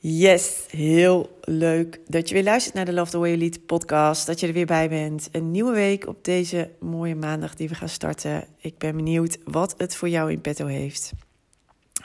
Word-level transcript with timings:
Yes, 0.00 0.66
heel 0.70 1.38
leuk 1.40 2.00
dat 2.06 2.28
je 2.28 2.34
weer 2.34 2.44
luistert 2.44 2.74
naar 2.74 2.84
de 2.84 2.92
Love 2.92 3.10
the 3.10 3.18
Way 3.18 3.28
You 3.28 3.40
Lead 3.40 3.66
podcast. 3.66 4.26
Dat 4.26 4.40
je 4.40 4.46
er 4.46 4.52
weer 4.52 4.66
bij 4.66 4.88
bent. 4.88 5.28
Een 5.32 5.50
nieuwe 5.50 5.72
week 5.72 6.06
op 6.06 6.24
deze 6.24 6.70
mooie 6.80 7.14
maandag 7.14 7.54
die 7.54 7.68
we 7.68 7.74
gaan 7.74 7.88
starten. 7.88 8.46
Ik 8.56 8.78
ben 8.78 8.96
benieuwd 8.96 9.38
wat 9.44 9.74
het 9.76 9.96
voor 9.96 10.08
jou 10.08 10.32
in 10.32 10.40
petto 10.40 10.66
heeft. 10.66 11.12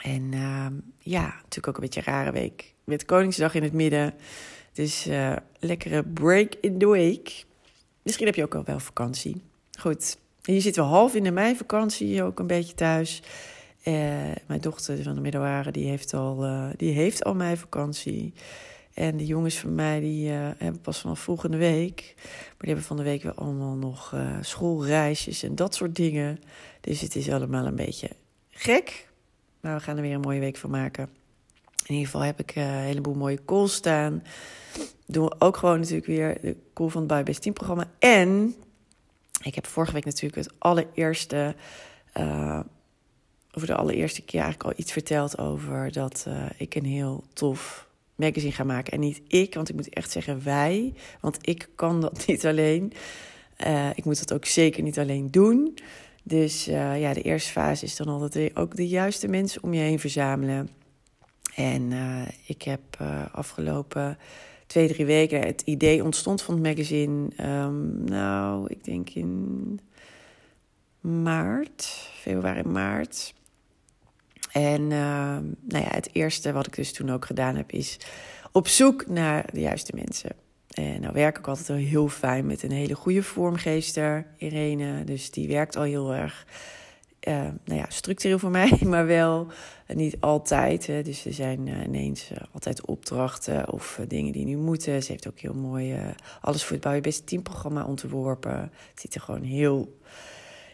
En 0.02 0.32
uh, 0.32 0.66
ja, 0.98 1.22
natuurlijk 1.22 1.68
ook 1.68 1.74
een 1.74 1.80
beetje 1.80 2.00
een 2.00 2.12
rare 2.12 2.32
week. 2.32 2.74
Met 2.84 3.04
Koningsdag 3.04 3.54
in 3.54 3.62
het 3.62 3.72
midden. 3.72 4.14
Dus 4.72 5.06
uh, 5.06 5.36
lekkere 5.58 6.02
break 6.02 6.54
in 6.60 6.78
the 6.78 6.88
week. 6.88 7.44
Misschien 8.02 8.26
heb 8.26 8.34
je 8.34 8.44
ook 8.44 8.54
al 8.54 8.64
wel 8.64 8.80
vakantie. 8.80 9.42
Goed, 9.78 10.16
hier 10.42 10.60
zitten 10.60 10.82
we 10.82 10.88
half 10.88 11.14
in 11.14 11.24
de 11.24 11.30
meivakantie, 11.30 12.22
ook 12.22 12.38
een 12.38 12.46
beetje 12.46 12.74
thuis. 12.74 13.22
Uh, 13.84 13.94
mijn 14.46 14.60
dochter 14.60 15.02
van 15.02 15.14
de 15.14 15.20
middelbare, 15.20 15.70
die 15.70 15.88
heeft 15.88 16.14
al, 16.14 16.44
uh, 16.44 16.66
die 16.76 16.92
heeft 16.92 17.24
al 17.24 17.34
mijn 17.34 17.56
vakantie. 17.56 18.32
En 18.94 19.16
de 19.16 19.26
jongens 19.26 19.58
van 19.58 19.74
mij, 19.74 20.00
die 20.00 20.30
uh, 20.30 20.48
hebben 20.58 20.80
pas 20.80 21.00
vanaf 21.00 21.20
volgende 21.20 21.56
week. 21.56 22.14
Maar 22.16 22.54
die 22.58 22.68
hebben 22.68 22.84
van 22.84 22.96
de 22.96 23.02
week 23.02 23.22
weer 23.22 23.34
allemaal 23.34 23.74
nog 23.74 24.14
schoolreisjes 24.40 25.42
en 25.42 25.54
dat 25.54 25.74
soort 25.74 25.96
dingen. 25.96 26.38
Dus 26.80 27.00
het 27.00 27.16
is 27.16 27.30
allemaal 27.30 27.66
een 27.66 27.76
beetje 27.76 28.08
gek. 28.50 29.08
Maar 29.60 29.76
we 29.76 29.82
gaan 29.82 29.96
er 29.96 30.02
weer 30.02 30.14
een 30.14 30.20
mooie 30.20 30.40
week 30.40 30.56
van 30.56 30.70
maken. 30.70 31.08
In 31.86 31.94
ieder 31.94 32.04
geval 32.04 32.20
heb 32.20 32.40
ik 32.40 32.56
een 32.56 32.62
heleboel 32.62 33.14
mooie 33.14 33.44
calls 33.44 33.74
staan. 33.74 34.22
Doen 35.06 35.24
we 35.24 35.34
ook 35.38 35.56
gewoon 35.56 35.78
natuurlijk 35.78 36.06
weer 36.06 36.38
de 36.40 36.56
call 36.74 36.88
van 36.88 37.10
het 37.10 37.24
Buy 37.24 37.34
10 37.34 37.52
programma. 37.52 37.90
En 37.98 38.54
ik 39.42 39.54
heb 39.54 39.66
vorige 39.66 39.92
week 39.92 40.04
natuurlijk 40.04 40.34
het 40.34 40.54
allereerste 40.58 41.54
voor 43.54 43.66
de 43.66 43.76
allereerste 43.76 44.22
keer 44.22 44.40
eigenlijk 44.40 44.70
al 44.70 44.80
iets 44.80 44.92
verteld 44.92 45.38
over 45.38 45.92
dat 45.92 46.24
uh, 46.28 46.46
ik 46.56 46.74
een 46.74 46.84
heel 46.84 47.24
tof 47.32 47.88
magazine 48.14 48.52
ga 48.52 48.64
maken. 48.64 48.92
En 48.92 49.00
niet 49.00 49.20
ik, 49.28 49.54
want 49.54 49.68
ik 49.68 49.74
moet 49.74 49.88
echt 49.88 50.10
zeggen 50.10 50.44
wij, 50.44 50.92
want 51.20 51.38
ik 51.40 51.68
kan 51.74 52.00
dat 52.00 52.22
niet 52.26 52.46
alleen. 52.46 52.92
Uh, 53.66 53.88
ik 53.94 54.04
moet 54.04 54.18
dat 54.18 54.32
ook 54.32 54.44
zeker 54.44 54.82
niet 54.82 54.98
alleen 54.98 55.30
doen. 55.30 55.78
Dus 56.22 56.68
uh, 56.68 57.00
ja, 57.00 57.12
de 57.12 57.22
eerste 57.22 57.50
fase 57.50 57.84
is 57.84 57.96
dan 57.96 58.08
altijd 58.08 58.56
ook 58.56 58.76
de 58.76 58.88
juiste 58.88 59.28
mensen 59.28 59.62
om 59.62 59.74
je 59.74 59.80
heen 59.80 59.98
verzamelen. 59.98 60.68
En 61.54 61.92
ik 62.46 62.62
heb 62.62 62.80
afgelopen 63.32 64.18
twee, 64.66 64.88
drie 64.88 65.06
weken 65.06 65.40
het 65.40 65.62
idee 65.64 66.04
ontstond 66.04 66.42
van 66.42 66.54
het 66.54 66.62
magazine. 66.62 67.28
Um, 67.40 68.04
nou, 68.04 68.66
ik 68.68 68.84
denk 68.84 69.10
in 69.10 69.80
maart, 71.04 72.08
februari, 72.20 72.62
maart. 72.62 73.34
En 74.54 74.82
uh, 74.82 74.88
nou 75.68 75.84
ja, 75.84 75.88
het 75.88 76.08
eerste 76.12 76.52
wat 76.52 76.66
ik 76.66 76.76
dus 76.76 76.92
toen 76.92 77.10
ook 77.10 77.24
gedaan 77.24 77.56
heb, 77.56 77.72
is 77.72 77.98
op 78.52 78.68
zoek 78.68 79.06
naar 79.06 79.48
de 79.52 79.60
juiste 79.60 79.92
mensen. 79.94 80.30
En 80.68 81.00
nou 81.00 81.12
werk 81.12 81.38
ik 81.38 81.46
altijd 81.48 81.78
heel 81.78 82.08
fijn 82.08 82.46
met 82.46 82.62
een 82.62 82.70
hele 82.70 82.94
goede 82.94 83.22
vormgeester, 83.22 84.26
Irene. 84.36 85.04
Dus 85.04 85.30
die 85.30 85.48
werkt 85.48 85.76
al 85.76 85.82
heel 85.82 86.14
erg 86.14 86.46
uh, 87.20 87.34
nou 87.64 87.80
ja, 87.80 87.86
structureel 87.88 88.38
voor 88.38 88.50
mij, 88.50 88.78
maar 88.86 89.06
wel 89.06 89.46
niet 89.86 90.16
altijd. 90.20 90.86
Hè. 90.86 91.02
Dus 91.02 91.24
er 91.24 91.32
zijn 91.32 91.66
uh, 91.66 91.84
ineens 91.84 92.30
uh, 92.32 92.38
altijd 92.52 92.86
opdrachten 92.86 93.72
of 93.72 94.00
dingen 94.08 94.32
die 94.32 94.44
nu 94.44 94.56
moeten. 94.56 95.02
Ze 95.02 95.10
heeft 95.10 95.28
ook 95.28 95.38
heel 95.38 95.54
mooi 95.54 95.96
alles 96.40 96.62
voor 96.64 96.72
het 96.72 96.84
Bouw 96.84 96.94
Je 96.94 97.00
Beste 97.00 97.24
Teamprogramma 97.24 97.84
ontworpen. 97.84 98.60
Het 98.90 99.00
ziet 99.00 99.14
er 99.14 99.20
gewoon 99.20 99.42
heel, 99.42 99.98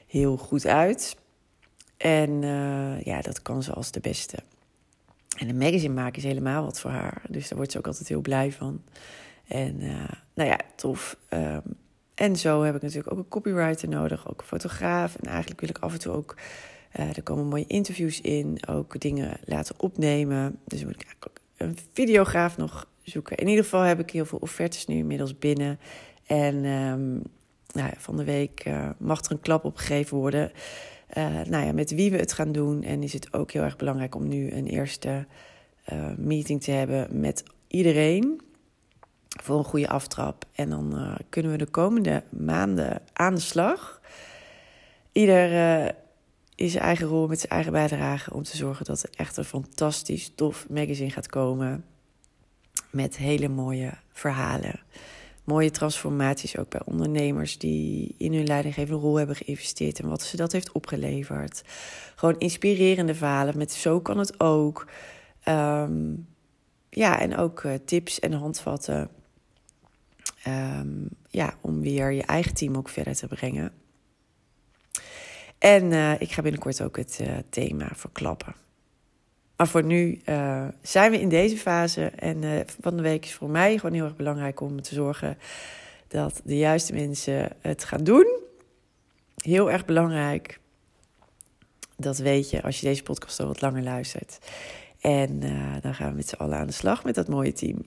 heel 0.06 0.36
goed 0.36 0.66
uit. 0.66 1.16
En 2.00 2.42
uh, 2.42 3.00
ja, 3.00 3.20
dat 3.20 3.42
kan 3.42 3.62
ze 3.62 3.72
als 3.72 3.90
de 3.90 4.00
beste. 4.00 4.36
En 5.36 5.48
een 5.48 5.58
magazine 5.58 5.94
maken 5.94 6.16
is 6.16 6.24
helemaal 6.24 6.64
wat 6.64 6.80
voor 6.80 6.90
haar. 6.90 7.22
Dus 7.28 7.48
daar 7.48 7.56
wordt 7.56 7.72
ze 7.72 7.78
ook 7.78 7.86
altijd 7.86 8.08
heel 8.08 8.20
blij 8.20 8.52
van. 8.52 8.82
En 9.46 9.80
uh, 9.80 10.08
nou 10.34 10.48
ja, 10.48 10.58
tof. 10.76 11.16
Um, 11.30 11.62
en 12.14 12.36
zo 12.36 12.62
heb 12.62 12.74
ik 12.74 12.82
natuurlijk 12.82 13.12
ook 13.12 13.18
een 13.18 13.28
copywriter 13.28 13.88
nodig, 13.88 14.30
ook 14.30 14.40
een 14.40 14.46
fotograaf. 14.46 15.16
En 15.16 15.28
eigenlijk 15.28 15.60
wil 15.60 15.68
ik 15.68 15.78
af 15.78 15.92
en 15.92 15.98
toe 15.98 16.12
ook, 16.12 16.36
uh, 16.98 17.16
er 17.16 17.22
komen 17.22 17.46
mooie 17.46 17.66
interviews 17.66 18.20
in, 18.20 18.58
ook 18.68 19.00
dingen 19.00 19.36
laten 19.44 19.74
opnemen. 19.78 20.58
Dus 20.64 20.84
moet 20.84 21.02
ik 21.02 21.16
ook 21.26 21.40
een 21.56 21.78
videograaf 21.92 22.56
nog 22.56 22.86
zoeken. 23.02 23.36
In 23.36 23.48
ieder 23.48 23.64
geval 23.64 23.82
heb 23.82 24.00
ik 24.00 24.10
heel 24.10 24.26
veel 24.26 24.38
offertes 24.38 24.86
nu 24.86 24.96
inmiddels 24.96 25.38
binnen. 25.38 25.78
En 26.26 26.64
um, 26.64 27.22
nou, 27.72 27.92
van 27.96 28.16
de 28.16 28.24
week 28.24 28.64
mag 28.98 29.24
er 29.24 29.32
een 29.32 29.40
klap 29.40 29.64
opgegeven 29.64 30.16
worden. 30.16 30.52
Uh, 31.18 31.40
nou 31.48 31.66
ja, 31.66 31.72
met 31.72 31.90
wie 31.90 32.10
we 32.10 32.16
het 32.16 32.32
gaan 32.32 32.52
doen. 32.52 32.82
En 32.82 33.02
is 33.02 33.12
het 33.12 33.32
ook 33.32 33.50
heel 33.50 33.62
erg 33.62 33.76
belangrijk 33.76 34.14
om 34.14 34.28
nu 34.28 34.52
een 34.52 34.66
eerste 34.66 35.26
uh, 35.92 36.06
meeting 36.16 36.62
te 36.62 36.70
hebben 36.70 37.20
met 37.20 37.42
iedereen. 37.66 38.40
Voor 39.42 39.58
een 39.58 39.64
goede 39.64 39.88
aftrap. 39.88 40.44
En 40.52 40.70
dan 40.70 40.92
uh, 40.94 41.14
kunnen 41.28 41.52
we 41.52 41.58
de 41.58 41.66
komende 41.66 42.22
maanden 42.28 43.02
aan 43.12 43.34
de 43.34 43.40
slag. 43.40 44.00
Ieder 45.12 45.50
in 46.54 46.70
zijn 46.70 46.84
eigen 46.84 47.06
rol 47.06 47.26
met 47.26 47.40
zijn 47.40 47.52
eigen 47.52 47.72
bijdrage. 47.72 48.34
Om 48.34 48.42
te 48.42 48.56
zorgen 48.56 48.84
dat 48.84 49.02
er 49.02 49.10
echt 49.16 49.36
een 49.36 49.44
fantastisch 49.44 50.32
tof 50.34 50.66
magazine 50.68 51.10
gaat 51.10 51.26
komen. 51.26 51.84
Met 52.90 53.16
hele 53.16 53.48
mooie 53.48 53.92
verhalen 54.12 54.80
mooie 55.44 55.70
transformaties 55.70 56.56
ook 56.56 56.68
bij 56.68 56.80
ondernemers 56.84 57.58
die 57.58 58.14
in 58.18 58.34
hun 58.34 58.46
leidinggevende 58.46 59.00
rol 59.00 59.16
hebben 59.16 59.36
geïnvesteerd 59.36 59.98
en 59.98 60.08
wat 60.08 60.22
ze 60.22 60.36
dat 60.36 60.52
heeft 60.52 60.72
opgeleverd. 60.72 61.62
Gewoon 62.14 62.38
inspirerende 62.38 63.14
verhalen 63.14 63.58
met 63.58 63.72
zo 63.72 64.00
kan 64.00 64.18
het 64.18 64.40
ook. 64.40 64.86
Um, 65.48 66.28
ja, 66.90 67.20
en 67.20 67.36
ook 67.36 67.62
uh, 67.62 67.74
tips 67.84 68.18
en 68.18 68.32
handvatten. 68.32 69.10
Um, 70.46 71.08
ja, 71.28 71.54
om 71.60 71.80
weer 71.80 72.10
je 72.10 72.22
eigen 72.22 72.54
team 72.54 72.76
ook 72.76 72.88
verder 72.88 73.14
te 73.14 73.26
brengen. 73.26 73.72
En 75.58 75.92
uh, 75.92 76.20
ik 76.20 76.32
ga 76.32 76.42
binnenkort 76.42 76.82
ook 76.82 76.96
het 76.96 77.18
uh, 77.22 77.38
thema 77.50 77.88
verklappen. 77.94 78.54
Maar 79.60 79.68
voor 79.68 79.84
nu 79.84 80.20
uh, 80.24 80.66
zijn 80.82 81.10
we 81.10 81.20
in 81.20 81.28
deze 81.28 81.56
fase. 81.56 82.04
En 82.04 82.42
uh, 82.42 82.60
van 82.80 82.96
de 82.96 83.02
week 83.02 83.24
is 83.24 83.34
voor 83.34 83.50
mij 83.50 83.78
gewoon 83.78 83.94
heel 83.94 84.04
erg 84.04 84.16
belangrijk 84.16 84.60
om 84.60 84.82
te 84.82 84.94
zorgen 84.94 85.38
dat 86.08 86.40
de 86.44 86.56
juiste 86.56 86.92
mensen 86.92 87.52
het 87.60 87.84
gaan 87.84 88.04
doen. 88.04 88.38
Heel 89.36 89.70
erg 89.70 89.84
belangrijk. 89.84 90.60
Dat 91.96 92.18
weet 92.18 92.50
je 92.50 92.62
als 92.62 92.80
je 92.80 92.86
deze 92.86 93.02
podcast 93.02 93.40
al 93.40 93.46
wat 93.46 93.60
langer 93.60 93.82
luistert. 93.82 94.38
En 95.00 95.42
uh, 95.42 95.74
dan 95.80 95.94
gaan 95.94 96.10
we 96.10 96.16
met 96.16 96.28
z'n 96.28 96.34
allen 96.34 96.58
aan 96.58 96.66
de 96.66 96.72
slag 96.72 97.04
met 97.04 97.14
dat 97.14 97.28
mooie 97.28 97.52
team. 97.52 97.84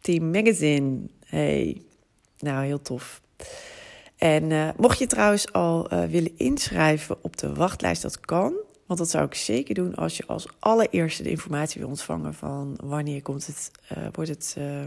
Team 0.00 0.30
Magazine. 0.30 0.98
Hey, 1.26 1.82
nou 2.38 2.64
heel 2.64 2.82
tof. 2.82 3.22
En 4.16 4.74
mocht 4.76 4.98
je 4.98 5.06
trouwens 5.06 5.52
al 5.52 5.88
willen 5.88 6.38
inschrijven 6.38 7.16
op 7.22 7.36
de 7.36 7.54
wachtlijst, 7.54 8.02
dat 8.02 8.20
kan. 8.20 8.54
Want 8.86 8.98
dat 8.98 9.10
zou 9.10 9.24
ik 9.24 9.34
zeker 9.34 9.74
doen 9.74 9.94
als 9.94 10.16
je 10.16 10.26
als 10.26 10.46
allereerste 10.58 11.22
de 11.22 11.30
informatie 11.30 11.80
wil 11.80 11.88
ontvangen 11.88 12.34
van 12.34 12.78
wanneer 12.82 13.22
komt 13.22 13.46
het, 13.46 13.70
uh, 13.96 14.06
wordt 14.12 14.30
het, 14.30 14.54
uh, 14.58 14.84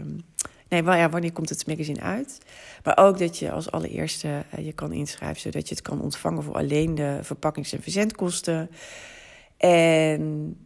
nee, 0.68 0.82
ja, 0.82 1.10
wanneer 1.10 1.32
komt 1.32 1.48
het 1.48 1.66
magazine 1.66 2.00
uit. 2.00 2.38
Maar 2.84 2.98
ook 2.98 3.18
dat 3.18 3.38
je 3.38 3.50
als 3.50 3.70
allereerste 3.70 4.44
uh, 4.58 4.64
je 4.64 4.72
kan 4.72 4.92
inschrijven, 4.92 5.40
zodat 5.40 5.68
je 5.68 5.74
het 5.74 5.84
kan 5.84 6.00
ontvangen 6.00 6.42
voor 6.42 6.54
alleen 6.54 6.94
de 6.94 7.18
verpakkings- 7.22 7.72
en 7.72 7.82
verzendkosten. 7.82 8.70
En 9.56 10.56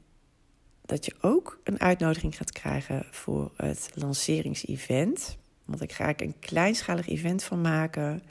dat 0.87 1.05
je 1.05 1.15
ook 1.21 1.59
een 1.65 1.81
uitnodiging 1.81 2.37
gaat 2.37 2.53
krijgen 2.53 3.07
voor 3.11 3.51
het 3.57 3.91
lanceringsevent. 3.95 5.37
Want 5.65 5.83
ik 5.83 5.93
ga 5.93 6.09
ik 6.09 6.21
een 6.21 6.35
kleinschalig 6.41 7.09
event 7.09 7.45
van 7.45 7.61
maken. 7.61 8.23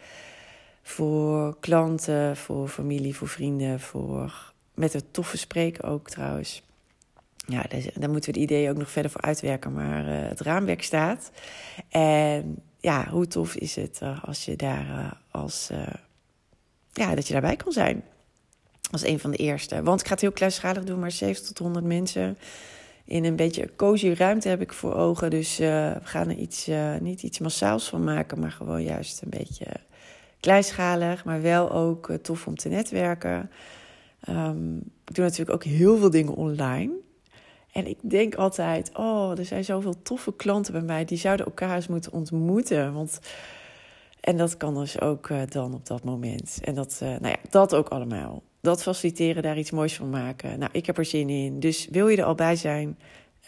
Voor 0.81 1.59
klanten, 1.59 2.37
voor 2.37 2.67
familie, 2.67 3.15
voor 3.15 3.27
vrienden, 3.27 3.79
voor 3.79 4.52
met 4.73 4.93
het 4.93 5.13
toffe 5.13 5.37
spreken 5.37 5.83
ook 5.83 6.09
trouwens. 6.09 6.61
ja, 7.47 7.65
daar, 7.93 8.09
moeten 8.09 8.31
we 8.31 8.37
de 8.37 8.43
ideeën 8.43 8.69
ook 8.69 8.77
nog 8.77 8.91
verder 8.91 9.11
voor 9.11 9.21
uitwerken. 9.21 9.73
Maar 9.73 10.07
uh, 10.07 10.29
het 10.29 10.39
raamwerk 10.39 10.83
staat. 10.83 11.31
En 11.89 12.63
ja, 12.79 13.09
hoe 13.09 13.27
tof 13.27 13.55
is 13.55 13.75
het 13.75 13.99
uh, 14.03 14.23
als 14.23 14.45
je 14.45 14.55
daar 14.55 14.87
uh, 14.87 15.11
als. 15.31 15.71
ja, 16.91 17.15
dat 17.15 17.27
je 17.27 17.33
daarbij 17.33 17.55
kan 17.55 17.71
zijn. 17.71 18.03
Als 18.91 19.03
een 19.03 19.19
van 19.19 19.31
de 19.31 19.37
eerste. 19.37 19.83
Want 19.83 19.99
ik 19.99 20.05
ga 20.07 20.11
het 20.13 20.21
heel 20.21 20.31
kleinschalig 20.31 20.83
doen, 20.83 20.99
maar 20.99 21.11
70 21.11 21.47
tot 21.47 21.57
100 21.57 21.85
mensen. 21.85 22.37
In 23.05 23.23
een 23.23 23.35
beetje 23.35 23.75
cozy 23.75 24.09
ruimte 24.09 24.49
heb 24.49 24.61
ik 24.61 24.73
voor 24.73 24.93
ogen. 24.93 25.29
Dus 25.29 25.57
we 25.57 25.99
gaan 26.03 26.29
er 26.29 26.35
iets, 26.35 26.69
niet 26.99 27.23
iets 27.23 27.39
massaals 27.39 27.89
van 27.89 28.03
maken, 28.03 28.39
maar 28.39 28.51
gewoon 28.51 28.83
juist 28.83 29.21
een 29.21 29.29
beetje 29.29 29.65
kleinschalig. 30.39 31.25
Maar 31.25 31.41
wel 31.41 31.71
ook 31.71 32.11
tof 32.21 32.47
om 32.47 32.55
te 32.55 32.69
netwerken. 32.69 33.49
Um, 34.29 34.77
ik 35.05 35.15
doe 35.15 35.23
natuurlijk 35.25 35.51
ook 35.51 35.63
heel 35.63 35.97
veel 35.97 36.09
dingen 36.09 36.35
online. 36.35 36.91
En 37.71 37.87
ik 37.87 37.97
denk 38.01 38.35
altijd, 38.35 38.91
oh, 38.93 39.37
er 39.37 39.45
zijn 39.45 39.63
zoveel 39.63 40.01
toffe 40.01 40.35
klanten 40.35 40.73
bij 40.73 40.81
mij. 40.81 41.05
Die 41.05 41.17
zouden 41.17 41.45
elkaar 41.45 41.75
eens 41.75 41.87
moeten 41.87 42.11
ontmoeten. 42.11 42.93
Want, 42.93 43.19
en 44.19 44.37
dat 44.37 44.57
kan 44.57 44.73
dus 44.73 45.01
ook 45.01 45.29
uh, 45.29 45.41
dan 45.47 45.73
op 45.73 45.85
dat 45.85 46.03
moment. 46.03 46.59
En 46.63 46.75
dat, 46.75 46.99
uh, 47.03 47.09
nou 47.09 47.27
ja, 47.27 47.37
dat 47.49 47.75
ook 47.75 47.89
allemaal. 47.89 48.43
Dat 48.61 48.83
faciliteren, 48.83 49.43
daar 49.43 49.57
iets 49.57 49.71
moois 49.71 49.95
van 49.95 50.09
maken. 50.09 50.59
Nou, 50.59 50.71
ik 50.73 50.85
heb 50.85 50.97
er 50.97 51.05
zin 51.05 51.29
in. 51.29 51.59
Dus 51.59 51.87
wil 51.91 52.07
je 52.07 52.17
er 52.17 52.23
al 52.23 52.35
bij 52.35 52.55
zijn? 52.55 52.97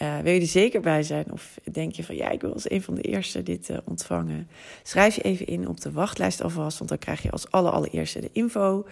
Uh, 0.01 0.19
wil 0.19 0.33
je 0.33 0.39
er 0.39 0.47
zeker 0.47 0.81
bij 0.81 1.03
zijn? 1.03 1.31
Of 1.31 1.59
denk 1.71 1.91
je 1.91 2.03
van 2.03 2.15
ja, 2.15 2.29
ik 2.29 2.41
wil 2.41 2.53
als 2.53 2.69
een 2.69 2.81
van 2.81 2.95
de 2.95 3.01
eerste 3.01 3.43
dit 3.43 3.69
ontvangen? 3.85 4.47
Schrijf 4.83 5.15
je 5.15 5.21
even 5.21 5.47
in 5.47 5.67
op 5.67 5.81
de 5.81 5.91
wachtlijst 5.91 6.41
alvast, 6.41 6.77
want 6.77 6.89
dan 6.89 6.99
krijg 6.99 7.21
je 7.21 7.31
als 7.31 7.51
aller 7.51 7.71
allereerste 7.71 8.19
de 8.19 8.29
info. 8.31 8.85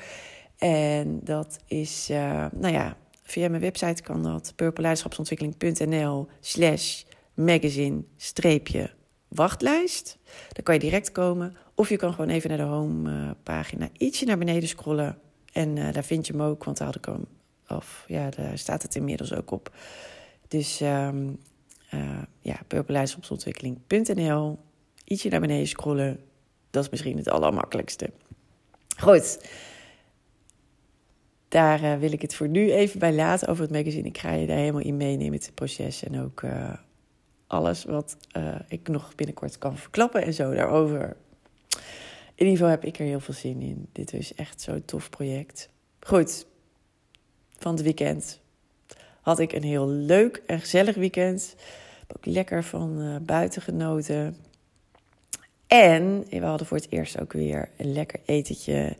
En 0.57 1.19
dat 1.23 1.59
is, 1.67 2.09
uh, 2.09 2.45
nou 2.51 2.73
ja, 2.73 2.97
via 3.23 3.49
mijn 3.49 3.61
website 3.61 4.01
kan 4.01 4.23
dat. 4.23 4.53
purpleleiderschapsontwikkeling.nl 4.55 6.27
slash 6.39 7.03
magazine 7.33 8.03
streepje 8.17 8.89
wachtlijst. 9.27 10.17
Daar 10.49 10.63
kan 10.63 10.73
je 10.73 10.79
direct 10.79 11.11
komen. 11.11 11.55
Of 11.75 11.89
je 11.89 11.97
kan 11.97 12.13
gewoon 12.13 12.29
even 12.29 12.49
naar 12.49 12.57
de 12.57 12.63
home 12.63 13.35
pagina 13.43 13.89
ietsje 13.97 14.25
naar 14.25 14.37
beneden 14.37 14.69
scrollen. 14.69 15.17
En 15.53 15.75
uh, 15.75 15.93
daar 15.93 16.03
vind 16.03 16.27
je 16.27 16.33
hem 16.33 16.41
ook, 16.41 16.63
want 16.63 16.77
daar 16.77 16.87
had 16.87 16.95
ik 16.95 17.05
hem. 17.05 17.25
Of 17.67 18.05
ja, 18.07 18.29
daar 18.29 18.57
staat 18.57 18.81
het 18.81 18.95
inmiddels 18.95 19.33
ook 19.33 19.51
op. 19.51 19.75
Dus 20.47 20.81
uh, 20.81 21.09
ja, 22.39 22.59
purpleleiderschapsontwikkeling.nl. 22.67 24.59
Ietsje 25.05 25.29
naar 25.29 25.39
beneden 25.39 25.67
scrollen. 25.67 26.19
Dat 26.69 26.83
is 26.83 26.89
misschien 26.89 27.17
het 27.17 27.29
allermakkelijkste. 27.29 28.09
Goed. 28.97 29.39
Daar 31.53 31.83
uh, 31.83 31.95
wil 31.95 32.11
ik 32.11 32.21
het 32.21 32.35
voor 32.35 32.47
nu 32.47 32.71
even 32.71 32.99
bij 32.99 33.13
laten 33.13 33.47
over 33.47 33.63
het 33.63 33.71
magazine. 33.71 34.07
Ik 34.07 34.17
ga 34.17 34.31
je 34.31 34.47
daar 34.47 34.57
helemaal 34.57 34.81
in 34.81 34.97
meenemen, 34.97 35.33
het 35.33 35.51
proces. 35.53 36.03
En 36.03 36.21
ook 36.21 36.41
uh, 36.41 36.73
alles 37.47 37.83
wat 37.83 38.17
uh, 38.37 38.55
ik 38.67 38.87
nog 38.87 39.15
binnenkort 39.15 39.57
kan 39.57 39.77
verklappen 39.77 40.23
en 40.23 40.33
zo 40.33 40.53
daarover. 40.53 41.15
In 42.35 42.45
ieder 42.45 42.53
geval 42.53 42.69
heb 42.69 42.85
ik 42.85 42.99
er 42.99 43.05
heel 43.05 43.19
veel 43.19 43.33
zin 43.33 43.61
in. 43.61 43.87
Dit 43.91 44.13
is 44.13 44.35
echt 44.35 44.61
zo'n 44.61 44.85
tof 44.85 45.09
project. 45.09 45.69
Goed, 45.99 46.45
van 47.57 47.73
het 47.73 47.83
weekend 47.83 48.39
had 49.21 49.39
ik 49.39 49.51
een 49.51 49.63
heel 49.63 49.87
leuk 49.87 50.43
en 50.45 50.59
gezellig 50.59 50.95
weekend. 50.95 51.55
Ook 52.15 52.25
lekker 52.25 52.63
van 52.63 53.19
buiten 53.25 53.61
genoten. 53.61 54.37
En 55.73 56.25
we 56.29 56.45
hadden 56.45 56.67
voor 56.67 56.77
het 56.77 56.87
eerst 56.89 57.19
ook 57.19 57.33
weer 57.33 57.69
een 57.77 57.93
lekker 57.93 58.19
etentje 58.25 58.95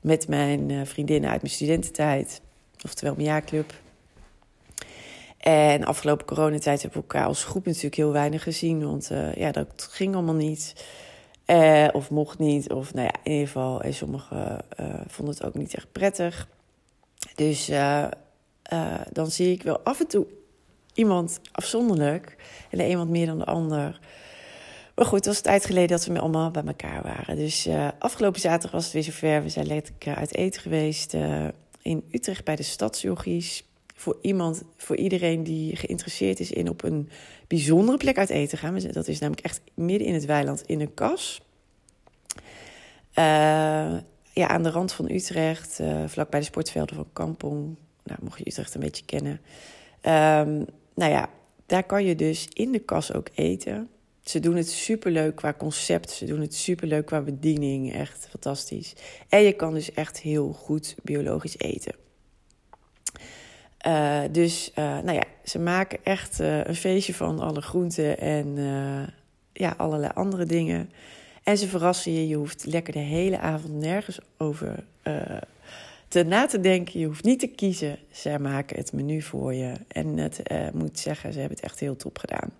met 0.00 0.28
mijn 0.28 0.68
uh, 0.68 0.84
vriendinnen 0.84 1.30
uit 1.30 1.42
mijn 1.42 1.54
studententijd. 1.54 2.40
Oftewel 2.84 3.14
mijn 3.14 3.26
jaarclub. 3.26 3.74
En 5.38 5.84
afgelopen 5.84 6.26
coronatijd 6.26 6.82
hebben 6.82 7.00
we 7.00 7.06
elkaar 7.06 7.26
als 7.26 7.44
groep 7.44 7.66
natuurlijk 7.66 7.94
heel 7.94 8.12
weinig 8.12 8.42
gezien. 8.42 8.86
Want 8.86 9.10
uh, 9.10 9.34
ja, 9.34 9.52
dat 9.52 9.88
ging 9.90 10.14
allemaal 10.14 10.34
niet. 10.34 10.84
Uh, 11.46 11.88
of 11.92 12.10
mocht 12.10 12.38
niet. 12.38 12.72
Of 12.72 12.94
nou 12.94 13.06
ja, 13.06 13.14
in 13.22 13.32
ieder 13.32 13.46
geval. 13.46 13.80
En 13.80 13.94
sommigen 13.94 14.64
vonden 15.06 15.34
het 15.34 15.44
ook 15.44 15.54
niet 15.54 15.74
echt 15.74 15.92
prettig. 15.92 16.48
Dus 17.34 17.70
dan 19.12 19.30
zie 19.30 19.52
ik 19.52 19.62
wel 19.62 19.78
af 19.78 20.00
en 20.00 20.06
toe 20.06 20.26
iemand 20.94 21.40
afzonderlijk. 21.52 22.36
En 22.70 22.78
de 22.78 22.84
een 22.84 22.98
wat 22.98 23.08
meer 23.08 23.26
dan 23.26 23.38
de 23.38 23.44
ander. 23.44 24.00
Maar 24.96 25.06
goed, 25.06 25.16
het 25.16 25.26
was 25.26 25.40
tijd 25.40 25.66
geleden 25.66 25.88
dat 25.88 26.06
we 26.06 26.20
allemaal 26.20 26.50
bij 26.50 26.64
elkaar 26.64 27.02
waren. 27.02 27.36
Dus 27.36 27.66
uh, 27.66 27.88
afgelopen 27.98 28.40
zaterdag 28.40 28.70
was 28.70 28.84
het 28.84 28.92
weer 28.92 29.02
zover. 29.02 29.42
We 29.42 29.48
zijn 29.48 29.66
lekker 29.66 30.14
uit 30.14 30.34
eten 30.34 30.60
geweest 30.60 31.14
uh, 31.14 31.46
in 31.82 32.04
Utrecht 32.10 32.44
bij 32.44 32.56
de 32.56 32.62
Stadsjochies. 32.62 33.64
Voor 33.94 34.18
iemand, 34.22 34.62
voor 34.76 34.96
iedereen 34.96 35.42
die 35.42 35.76
geïnteresseerd 35.76 36.40
is 36.40 36.50
in 36.50 36.68
op 36.68 36.82
een 36.84 37.08
bijzondere 37.46 37.98
plek 37.98 38.18
uit 38.18 38.30
eten 38.30 38.58
gaan. 38.58 38.78
Dat 38.78 39.08
is 39.08 39.18
namelijk 39.18 39.46
echt 39.46 39.60
midden 39.74 40.08
in 40.08 40.14
het 40.14 40.24
weiland 40.24 40.62
in 40.62 40.80
een 40.80 40.94
kas. 40.94 41.40
Ja, 44.32 44.48
aan 44.48 44.62
de 44.62 44.70
rand 44.70 44.92
van 44.92 45.10
Utrecht, 45.10 45.80
vlak 46.06 46.30
bij 46.30 46.40
de 46.40 46.46
sportvelden 46.46 46.96
van 46.96 47.08
Kampong. 47.12 47.76
Nou, 48.04 48.18
mocht 48.22 48.38
je 48.38 48.46
Utrecht 48.46 48.74
een 48.74 48.80
beetje 48.80 49.04
kennen. 49.04 49.32
Um, 49.32 50.66
nou 50.94 51.10
ja, 51.12 51.28
daar 51.66 51.84
kan 51.84 52.04
je 52.04 52.14
dus 52.14 52.48
in 52.52 52.72
de 52.72 52.78
kas 52.78 53.12
ook 53.12 53.28
eten. 53.34 53.88
Ze 54.28 54.40
doen 54.40 54.56
het 54.56 54.70
superleuk 54.70 55.34
qua 55.34 55.54
concept. 55.54 56.10
Ze 56.10 56.24
doen 56.24 56.40
het 56.40 56.54
superleuk 56.54 57.06
qua 57.06 57.20
bediening. 57.20 57.94
Echt 57.94 58.28
fantastisch. 58.30 58.92
En 59.28 59.42
je 59.42 59.52
kan 59.52 59.74
dus 59.74 59.92
echt 59.92 60.20
heel 60.20 60.52
goed 60.52 60.94
biologisch 61.02 61.58
eten. 61.58 61.94
Uh, 63.86 64.22
dus 64.30 64.72
uh, 64.78 64.84
nou 64.84 65.12
ja, 65.12 65.24
ze 65.44 65.58
maken 65.58 65.98
echt 66.02 66.40
uh, 66.40 66.64
een 66.64 66.76
feestje 66.76 67.14
van 67.14 67.40
alle 67.40 67.60
groenten 67.60 68.18
en 68.18 68.56
ja, 69.52 69.74
allerlei 69.76 70.10
andere 70.14 70.44
dingen. 70.44 70.90
En 71.42 71.58
ze 71.58 71.68
verrassen 71.68 72.12
je. 72.12 72.28
Je 72.28 72.36
hoeft 72.36 72.64
lekker 72.64 72.92
de 72.92 72.98
hele 72.98 73.38
avond 73.38 73.74
nergens 73.74 74.18
over 74.36 74.84
te 76.08 76.22
na 76.22 76.46
te 76.46 76.60
denken. 76.60 77.00
Je 77.00 77.06
hoeft 77.06 77.24
niet 77.24 77.38
te 77.38 77.46
kiezen. 77.46 77.98
Zij 78.10 78.38
maken 78.38 78.76
het 78.76 78.92
menu 78.92 79.22
voor 79.22 79.54
je. 79.54 79.72
En 79.88 80.16
het 80.16 80.40
uh, 80.52 80.70
moet 80.72 80.98
zeggen, 80.98 81.32
ze 81.32 81.38
hebben 81.38 81.56
het 81.56 81.66
echt 81.66 81.80
heel 81.80 81.96
top 81.96 82.18
gedaan. 82.18 82.52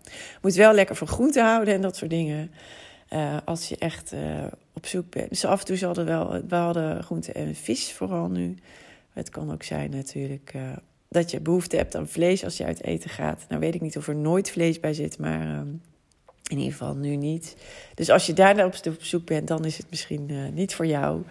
Moet 0.43 0.55
wel 0.55 0.73
lekker 0.73 0.97
van 0.97 1.07
groente 1.07 1.41
houden 1.41 1.75
en 1.75 1.81
dat 1.81 1.97
soort 1.97 2.11
dingen. 2.11 2.51
Uh, 3.13 3.37
als 3.45 3.69
je 3.69 3.77
echt 3.79 4.13
uh, 4.13 4.45
op 4.73 4.87
zoek 4.87 5.11
bent. 5.11 5.29
Dus 5.29 5.45
af 5.45 5.61
en 5.61 5.67
toe 5.67 5.87
hadden 5.87 6.05
wel, 6.05 6.43
we 6.49 6.55
hadden 6.55 7.03
groente 7.03 7.33
en 7.33 7.55
vis 7.55 7.93
vooral 7.93 8.29
nu. 8.29 8.55
Het 9.13 9.31
kan 9.31 9.53
ook 9.53 9.63
zijn 9.63 9.91
natuurlijk 9.91 10.55
dat 11.09 11.31
je 11.31 11.41
behoefte 11.41 11.77
hebt 11.77 11.95
aan 11.95 12.09
vlees 12.09 12.45
als 12.45 12.57
je 12.57 12.65
uit 12.65 12.83
eten 12.83 13.11
gaat. 13.11 13.45
Nou 13.49 13.61
weet 13.61 13.75
ik 13.75 13.81
niet 13.81 13.97
of 13.97 14.09
er 14.09 14.17
nooit 14.17 14.51
vlees 14.51 14.81
bij 14.81 14.95
zit, 14.95 15.19
maar 15.19 15.43
in 16.51 16.59
ieder 16.59 16.73
geval 16.73 16.95
nu 16.95 17.17
niet. 17.17 17.57
Dus 17.95 18.11
als 18.11 18.27
je 18.27 18.33
daar 18.33 18.65
op 18.65 18.75
zoek 18.99 19.25
bent, 19.25 19.49
dan 19.49 19.65
is 19.65 19.79
het 19.79 19.87
misschien 19.91 20.55
niet 20.55 20.75
voor 20.75 20.87
jou. 20.87 21.23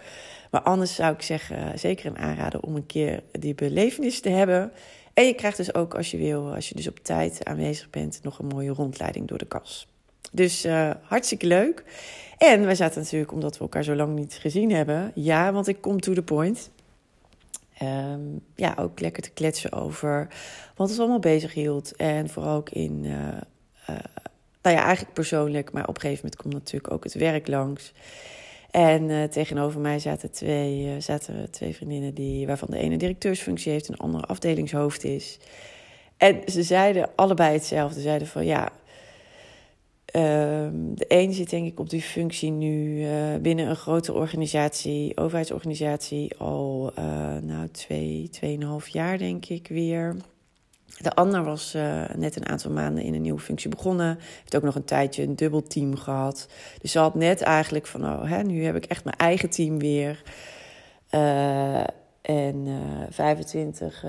Maar 0.50 0.60
anders 0.60 0.94
zou 0.94 1.14
ik 1.14 1.22
zeggen, 1.22 1.78
zeker 1.78 2.06
een 2.06 2.18
aanrader 2.18 2.60
om 2.60 2.76
een 2.76 2.86
keer 2.86 3.22
die 3.32 3.54
belevenis 3.54 4.20
te 4.20 4.28
hebben. 4.28 4.72
En 5.14 5.26
je 5.26 5.34
krijgt 5.34 5.56
dus 5.56 5.74
ook, 5.74 5.94
als 5.94 6.10
je 6.10 6.16
wil, 6.16 6.54
als 6.54 6.68
je 6.68 6.74
dus 6.74 6.88
op 6.88 6.98
tijd 6.98 7.44
aanwezig 7.44 7.90
bent, 7.90 8.20
nog 8.22 8.38
een 8.38 8.46
mooie 8.46 8.70
rondleiding 8.70 9.28
door 9.28 9.38
de 9.38 9.46
kas. 9.46 9.88
Dus 10.32 10.64
uh, 10.64 10.90
hartstikke 11.02 11.46
leuk. 11.46 11.84
En 12.38 12.64
wij 12.64 12.74
zaten 12.74 13.00
natuurlijk, 13.02 13.32
omdat 13.32 13.54
we 13.54 13.60
elkaar 13.60 13.84
zo 13.84 13.94
lang 13.94 14.14
niet 14.14 14.34
gezien 14.34 14.72
hebben. 14.72 15.12
Ja, 15.14 15.52
want 15.52 15.68
ik 15.68 15.80
kom 15.80 16.00
to 16.00 16.12
the 16.12 16.22
point. 16.22 16.70
Um, 17.82 18.40
ja, 18.54 18.74
ook 18.78 19.00
lekker 19.00 19.22
te 19.22 19.30
kletsen 19.30 19.72
over 19.72 20.28
wat 20.74 20.88
ons 20.88 20.98
allemaal 20.98 21.18
bezig 21.18 21.54
hield. 21.54 21.96
En 21.96 22.28
vooral 22.28 22.56
ook 22.56 22.70
in, 22.70 23.04
uh, 23.04 23.12
uh, 23.90 23.96
nou 24.62 24.76
ja, 24.76 24.82
eigenlijk 24.82 25.14
persoonlijk. 25.14 25.72
Maar 25.72 25.86
op 25.88 25.94
een 25.94 26.00
gegeven 26.00 26.24
moment 26.24 26.42
komt 26.42 26.54
natuurlijk 26.54 26.92
ook 26.92 27.04
het 27.04 27.14
werk 27.14 27.46
langs. 27.46 27.92
En 28.76 29.08
uh, 29.08 29.24
tegenover 29.24 29.80
mij 29.80 29.98
zaten 29.98 30.30
twee, 30.30 30.84
uh, 30.84 30.92
zaten 30.98 31.50
twee 31.50 31.74
vriendinnen, 31.74 32.14
die, 32.14 32.46
waarvan 32.46 32.68
de 32.70 32.78
ene 32.78 32.96
directeursfunctie 32.96 33.72
heeft 33.72 33.88
en 33.88 33.94
de 33.94 34.02
andere 34.02 34.24
afdelingshoofd 34.24 35.04
is. 35.04 35.38
En 36.16 36.42
ze 36.46 36.62
zeiden 36.62 37.08
allebei 37.14 37.52
hetzelfde. 37.52 37.94
Ze 37.94 38.00
zeiden 38.00 38.28
van 38.28 38.44
ja, 38.44 38.64
uh, 38.64 40.22
de 40.94 41.04
een 41.08 41.32
zit 41.32 41.50
denk 41.50 41.66
ik 41.66 41.80
op 41.80 41.90
die 41.90 42.02
functie 42.02 42.50
nu 42.50 43.00
uh, 43.00 43.36
binnen 43.40 43.68
een 43.68 43.76
grote 43.76 44.12
organisatie, 44.12 45.16
overheidsorganisatie, 45.16 46.36
al 46.36 46.92
nou 47.42 47.68
twee, 47.68 48.28
tweeënhalf 48.30 48.88
jaar 48.88 49.18
denk 49.18 49.46
ik 49.46 49.68
weer. 49.68 50.16
De 50.98 51.14
ander 51.14 51.44
was 51.44 51.74
uh, 51.74 52.04
net 52.14 52.36
een 52.36 52.48
aantal 52.48 52.70
maanden 52.70 53.04
in 53.04 53.14
een 53.14 53.22
nieuwe 53.22 53.40
functie 53.40 53.70
begonnen. 53.70 54.18
Heeft 54.38 54.56
ook 54.56 54.62
nog 54.62 54.74
een 54.74 54.84
tijdje 54.84 55.22
een 55.22 55.36
dubbel 55.36 55.62
team 55.62 55.96
gehad. 55.96 56.48
Dus 56.80 56.92
ze 56.92 56.98
had 56.98 57.14
net 57.14 57.40
eigenlijk 57.42 57.86
van, 57.86 58.04
oh, 58.04 58.30
hè, 58.30 58.42
nu 58.42 58.64
heb 58.64 58.76
ik 58.76 58.84
echt 58.84 59.04
mijn 59.04 59.16
eigen 59.16 59.50
team 59.50 59.78
weer. 59.78 60.22
Uh, 61.10 61.84
en 62.22 62.66
uh, 62.66 62.76
25 63.10 64.04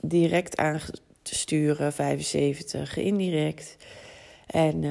direct 0.00 0.56
aan 0.56 0.80
te 1.22 1.34
sturen, 1.34 1.92
75 1.92 2.96
indirect. 2.96 3.76
En, 4.46 4.84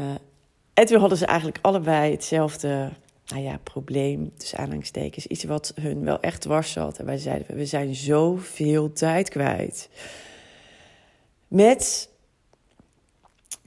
en 0.74 0.86
toen 0.86 1.00
hadden 1.00 1.18
ze 1.18 1.26
eigenlijk 1.26 1.60
allebei 1.62 2.12
hetzelfde 2.12 2.90
nou 3.28 3.44
ja, 3.44 3.60
probleem, 3.64 4.32
tussen 4.38 4.58
aanhalingstekens. 4.58 5.28
Iets 5.28 5.44
wat 5.44 5.74
hun 5.82 6.04
wel 6.04 6.20
echt 6.20 6.42
dwars 6.42 6.72
zat. 6.72 7.00
En 7.00 7.06
wij 7.06 7.18
zeiden, 7.18 7.56
we 7.56 7.66
zijn 7.66 7.96
zoveel 7.96 8.94
tijd 8.94 9.30
kwijt. 9.30 9.90
Met 11.48 12.10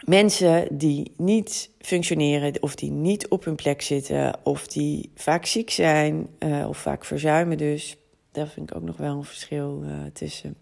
mensen 0.04 0.78
die 0.78 1.12
niet 1.16 1.70
functioneren 1.78 2.62
of 2.62 2.74
die 2.74 2.90
niet 2.90 3.28
op 3.28 3.44
hun 3.44 3.54
plek 3.54 3.82
zitten 3.82 4.34
of 4.42 4.66
die 4.66 5.10
vaak 5.14 5.46
ziek 5.46 5.70
zijn 5.70 6.28
uh, 6.38 6.68
of 6.68 6.78
vaak 6.78 7.04
verzuimen 7.04 7.58
dus. 7.58 7.96
Daar 8.32 8.48
vind 8.48 8.70
ik 8.70 8.76
ook 8.76 8.82
nog 8.82 8.96
wel 8.96 9.16
een 9.16 9.24
verschil 9.24 9.82
uh, 9.84 9.90
tussen. 10.12 10.56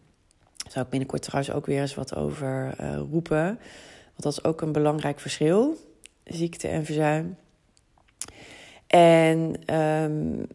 Daar 0.56 0.72
zou 0.72 0.84
ik 0.84 0.90
binnenkort 0.90 1.22
trouwens 1.22 1.54
ook 1.54 1.66
weer 1.66 1.80
eens 1.80 1.94
wat 1.94 2.14
over 2.14 2.74
uh, 2.80 2.96
roepen. 3.10 3.44
Want 4.04 4.22
dat 4.22 4.32
is 4.32 4.44
ook 4.44 4.60
een 4.60 4.72
belangrijk 4.72 5.20
verschil. 5.20 5.76
Ziekte 6.24 6.68
en 6.68 6.84
verzuim. 6.84 7.36
En 8.86 9.54
um, 9.74 10.46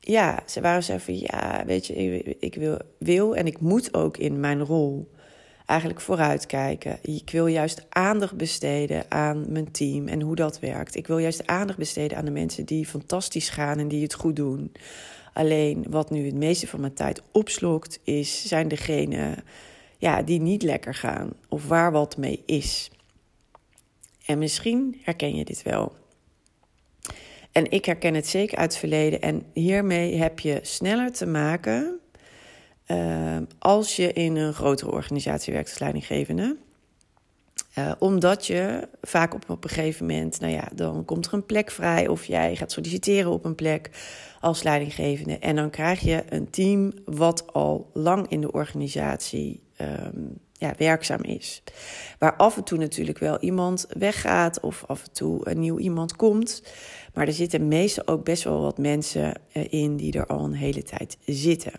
ja, 0.00 0.42
ze 0.46 0.60
waren 0.60 0.82
zo 0.82 0.98
van 0.98 1.18
ja, 1.18 1.62
weet 1.66 1.86
je, 1.86 1.94
ik, 1.94 2.36
ik 2.40 2.54
wil, 2.54 2.78
wil 2.98 3.36
en 3.36 3.46
ik 3.46 3.60
moet 3.60 3.94
ook 3.94 4.16
in 4.16 4.40
mijn 4.40 4.64
rol 4.64 5.08
eigenlijk 5.68 6.00
vooruitkijken. 6.00 6.98
Ik 7.02 7.30
wil 7.30 7.46
juist 7.46 7.86
aandacht 7.88 8.36
besteden 8.36 9.04
aan 9.08 9.52
mijn 9.52 9.70
team 9.70 10.08
en 10.08 10.20
hoe 10.20 10.34
dat 10.34 10.60
werkt. 10.60 10.94
Ik 10.94 11.06
wil 11.06 11.18
juist 11.18 11.46
aandacht 11.46 11.78
besteden 11.78 12.18
aan 12.18 12.24
de 12.24 12.30
mensen 12.30 12.64
die 12.64 12.86
fantastisch 12.86 13.48
gaan 13.48 13.78
en 13.78 13.88
die 13.88 14.02
het 14.02 14.14
goed 14.14 14.36
doen. 14.36 14.72
Alleen 15.32 15.84
wat 15.88 16.10
nu 16.10 16.24
het 16.24 16.34
meeste 16.34 16.66
van 16.66 16.80
mijn 16.80 16.94
tijd 16.94 17.22
opslokt, 17.32 18.00
is, 18.04 18.46
zijn 18.46 18.68
degenen 18.68 19.44
ja, 19.98 20.22
die 20.22 20.40
niet 20.40 20.62
lekker 20.62 20.94
gaan 20.94 21.32
of 21.48 21.66
waar 21.66 21.92
wat 21.92 22.16
mee 22.16 22.42
is. 22.46 22.90
En 24.26 24.38
misschien 24.38 25.00
herken 25.02 25.36
je 25.36 25.44
dit 25.44 25.62
wel. 25.62 25.92
En 27.52 27.70
ik 27.70 27.84
herken 27.84 28.14
het 28.14 28.26
zeker 28.26 28.58
uit 28.58 28.70
het 28.70 28.80
verleden. 28.80 29.20
En 29.20 29.42
hiermee 29.52 30.16
heb 30.16 30.38
je 30.38 30.58
sneller 30.62 31.12
te 31.12 31.26
maken 31.26 32.00
uh, 32.88 33.36
als 33.58 33.96
je 33.96 34.12
in 34.12 34.36
een 34.36 34.52
grotere 34.52 34.90
organisatie 34.90 35.52
werkt 35.52 35.68
als 35.68 35.78
leidinggevende. 35.78 36.56
Uh, 37.78 37.92
omdat 37.98 38.46
je 38.46 38.88
vaak 39.02 39.34
op, 39.34 39.48
een 39.48 39.70
gegeven 39.70 40.06
moment, 40.06 40.40
nou 40.40 40.52
ja, 40.52 40.68
dan 40.74 41.04
komt 41.04 41.26
er 41.26 41.32
een 41.32 41.46
plek 41.46 41.70
vrij 41.70 42.08
of 42.08 42.24
jij 42.24 42.56
gaat 42.56 42.72
solliciteren 42.72 43.30
op 43.30 43.44
een 43.44 43.54
plek 43.54 43.90
als 44.40 44.62
leidinggevende. 44.62 45.38
En 45.38 45.56
dan 45.56 45.70
krijg 45.70 46.00
je 46.00 46.22
een 46.28 46.50
team 46.50 46.92
wat 47.04 47.52
al 47.52 47.90
lang 47.92 48.28
in 48.28 48.40
de 48.40 48.52
organisatie 48.52 49.60
um, 49.80 50.38
ja, 50.52 50.74
werkzaam 50.76 51.22
is. 51.22 51.62
Waar 52.18 52.36
af 52.36 52.56
en 52.56 52.64
toe 52.64 52.78
natuurlijk 52.78 53.18
wel 53.18 53.38
iemand 53.40 53.86
weggaat 53.88 54.60
of 54.60 54.84
af 54.86 55.02
en 55.02 55.12
toe 55.12 55.48
een 55.50 55.60
nieuw 55.60 55.78
iemand 55.78 56.16
komt. 56.16 56.62
Maar 57.14 57.26
er 57.26 57.32
zitten 57.32 57.68
meestal 57.68 58.06
ook 58.06 58.24
best 58.24 58.44
wel 58.44 58.60
wat 58.60 58.78
mensen 58.78 59.40
uh, 59.52 59.72
in 59.72 59.96
die 59.96 60.12
er 60.12 60.26
al 60.26 60.44
een 60.44 60.54
hele 60.54 60.82
tijd 60.82 61.18
zitten. 61.24 61.72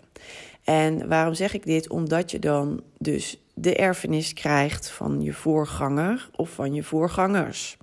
En 0.70 1.08
waarom 1.08 1.34
zeg 1.34 1.54
ik 1.54 1.64
dit? 1.64 1.88
Omdat 1.88 2.30
je 2.30 2.38
dan 2.38 2.82
dus 2.98 3.38
de 3.54 3.76
erfenis 3.76 4.32
krijgt 4.32 4.90
van 4.90 5.22
je 5.22 5.32
voorganger 5.32 6.30
of 6.36 6.50
van 6.50 6.74
je 6.74 6.82
voorgangers. 6.82 7.76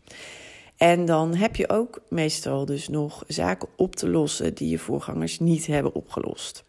En 0.78 1.06
dan 1.06 1.36
heb 1.36 1.56
je 1.56 1.70
ook 1.70 2.02
meestal 2.10 2.66
dus 2.66 2.88
nog 2.88 3.24
zaken 3.28 3.68
op 3.76 3.96
te 3.96 4.10
lossen 4.10 4.54
die 4.54 4.70
je 4.70 4.80
voorgangers 4.80 5.40
niet 5.40 5.66
hebben 5.66 5.96
opgelost. 5.96 6.64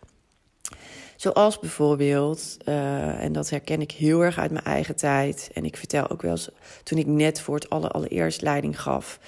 Zoals 1.16 1.58
bijvoorbeeld, 1.58 2.56
uh, 2.64 3.24
en 3.24 3.32
dat 3.32 3.50
herken 3.50 3.80
ik 3.80 3.90
heel 3.90 4.20
erg 4.20 4.38
uit 4.38 4.50
mijn 4.50 4.64
eigen 4.64 4.96
tijd. 4.96 5.50
En 5.54 5.64
ik 5.64 5.76
vertel 5.76 6.10
ook 6.10 6.22
wel 6.22 6.30
eens, 6.30 6.50
toen 6.82 6.98
ik 6.98 7.06
net 7.06 7.40
voor 7.40 7.54
het 7.54 7.70
aller, 7.70 7.90
allereerst 7.90 8.42
leiding 8.42 8.80
gaf. 8.80 9.18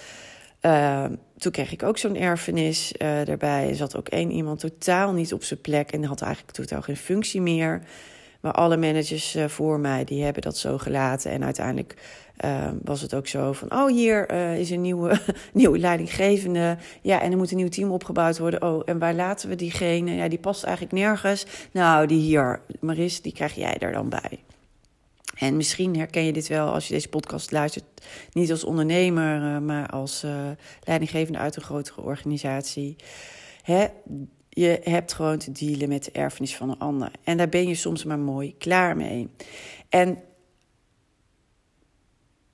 Uh, 0.63 1.05
toen 1.37 1.53
kreeg 1.53 1.73
ik 1.73 1.83
ook 1.83 1.99
zo'n 1.99 2.17
erfenis 2.17 2.95
uh, 2.99 3.29
erbij. 3.29 3.69
Er 3.69 3.77
zat 3.77 3.97
ook 3.97 4.09
één 4.09 4.31
iemand 4.31 4.61
totaal 4.61 5.13
niet 5.13 5.33
op 5.33 5.43
zijn 5.43 5.61
plek 5.61 5.93
en 5.93 6.05
had 6.05 6.23
eigenlijk 6.23 6.55
totaal 6.55 6.83
geen 6.83 6.97
functie 6.97 7.41
meer. 7.41 7.83
Maar 8.41 8.53
alle 8.53 8.77
managers 8.77 9.37
uh, 9.37 9.45
voor 9.45 9.81
mij, 9.81 10.05
die 10.05 10.25
hebben 10.25 10.43
dat 10.43 10.57
zo 10.57 10.79
gelaten. 10.79 11.31
En 11.31 11.45
uiteindelijk 11.45 11.95
uh, 12.45 12.69
was 12.85 13.01
het 13.01 13.15
ook 13.15 13.27
zo 13.27 13.53
van... 13.53 13.73
oh, 13.73 13.87
hier 13.87 14.33
uh, 14.33 14.59
is 14.59 14.71
een 14.71 14.81
nieuwe, 14.81 15.21
nieuwe 15.53 15.79
leidinggevende. 15.79 16.77
Ja, 17.03 17.21
en 17.21 17.31
er 17.31 17.37
moet 17.37 17.51
een 17.51 17.57
nieuw 17.57 17.69
team 17.69 17.91
opgebouwd 17.91 18.39
worden. 18.39 18.63
Oh, 18.63 18.83
en 18.85 18.99
waar 18.99 19.15
laten 19.15 19.49
we 19.49 19.55
diegene? 19.55 20.15
Ja, 20.15 20.29
die 20.29 20.39
past 20.39 20.65
eigenlijk 20.65 20.95
nergens. 20.95 21.47
Nou, 21.71 22.07
die 22.07 22.21
hier, 22.21 22.61
Maris, 22.81 23.23
die 23.23 23.33
krijg 23.33 23.55
jij 23.55 23.79
er 23.79 23.93
dan 23.93 24.09
bij. 24.09 24.39
En 25.41 25.57
misschien 25.57 25.97
herken 25.97 26.25
je 26.25 26.33
dit 26.33 26.49
wel 26.49 26.73
als 26.73 26.89
je 26.89 26.95
deze 26.95 27.09
podcast 27.09 27.51
luistert, 27.51 27.85
niet 28.33 28.51
als 28.51 28.65
ondernemer, 28.65 29.43
uh, 29.43 29.59
maar 29.59 29.89
als 29.89 30.25
uh, 30.25 30.51
leidinggevende 30.85 31.39
uit 31.39 31.57
een 31.57 31.63
grotere 31.63 32.01
organisatie. 32.01 32.97
Hè? 33.63 33.87
Je 34.49 34.81
hebt 34.83 35.13
gewoon 35.13 35.39
te 35.39 35.53
dealen 35.53 35.89
met 35.89 36.05
de 36.05 36.11
erfenis 36.11 36.57
van 36.57 36.71
een 36.71 36.79
ander. 36.79 37.11
En 37.25 37.37
daar 37.37 37.49
ben 37.49 37.69
je 37.69 37.75
soms 37.75 38.05
maar 38.05 38.19
mooi 38.19 38.57
klaar 38.57 38.97
mee. 38.97 39.29
En 39.89 40.23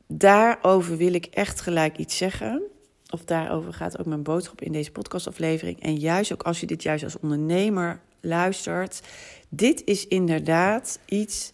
daarover 0.07 0.97
wil 0.97 1.15
ik 1.15 1.27
echt 1.27 1.61
gelijk 1.61 1.99
iets 1.99 2.17
zeggen. 2.17 2.63
Of 3.11 3.25
daarover 3.25 3.73
gaat 3.73 3.99
ook 3.99 4.07
mijn 4.07 4.23
boodschap 4.23 4.61
in 4.61 4.73
deze 4.73 4.93
podcastaflevering. 4.93 5.81
En 5.81 5.97
juist 5.97 6.33
ook 6.33 6.43
als 6.43 6.61
je 6.61 6.67
dit 6.67 6.83
juist 6.83 7.05
als 7.05 7.19
ondernemer 7.19 8.01
luistert. 8.21 9.01
Dit 9.49 9.85
is 9.85 10.07
inderdaad 10.07 10.99
iets 11.07 11.53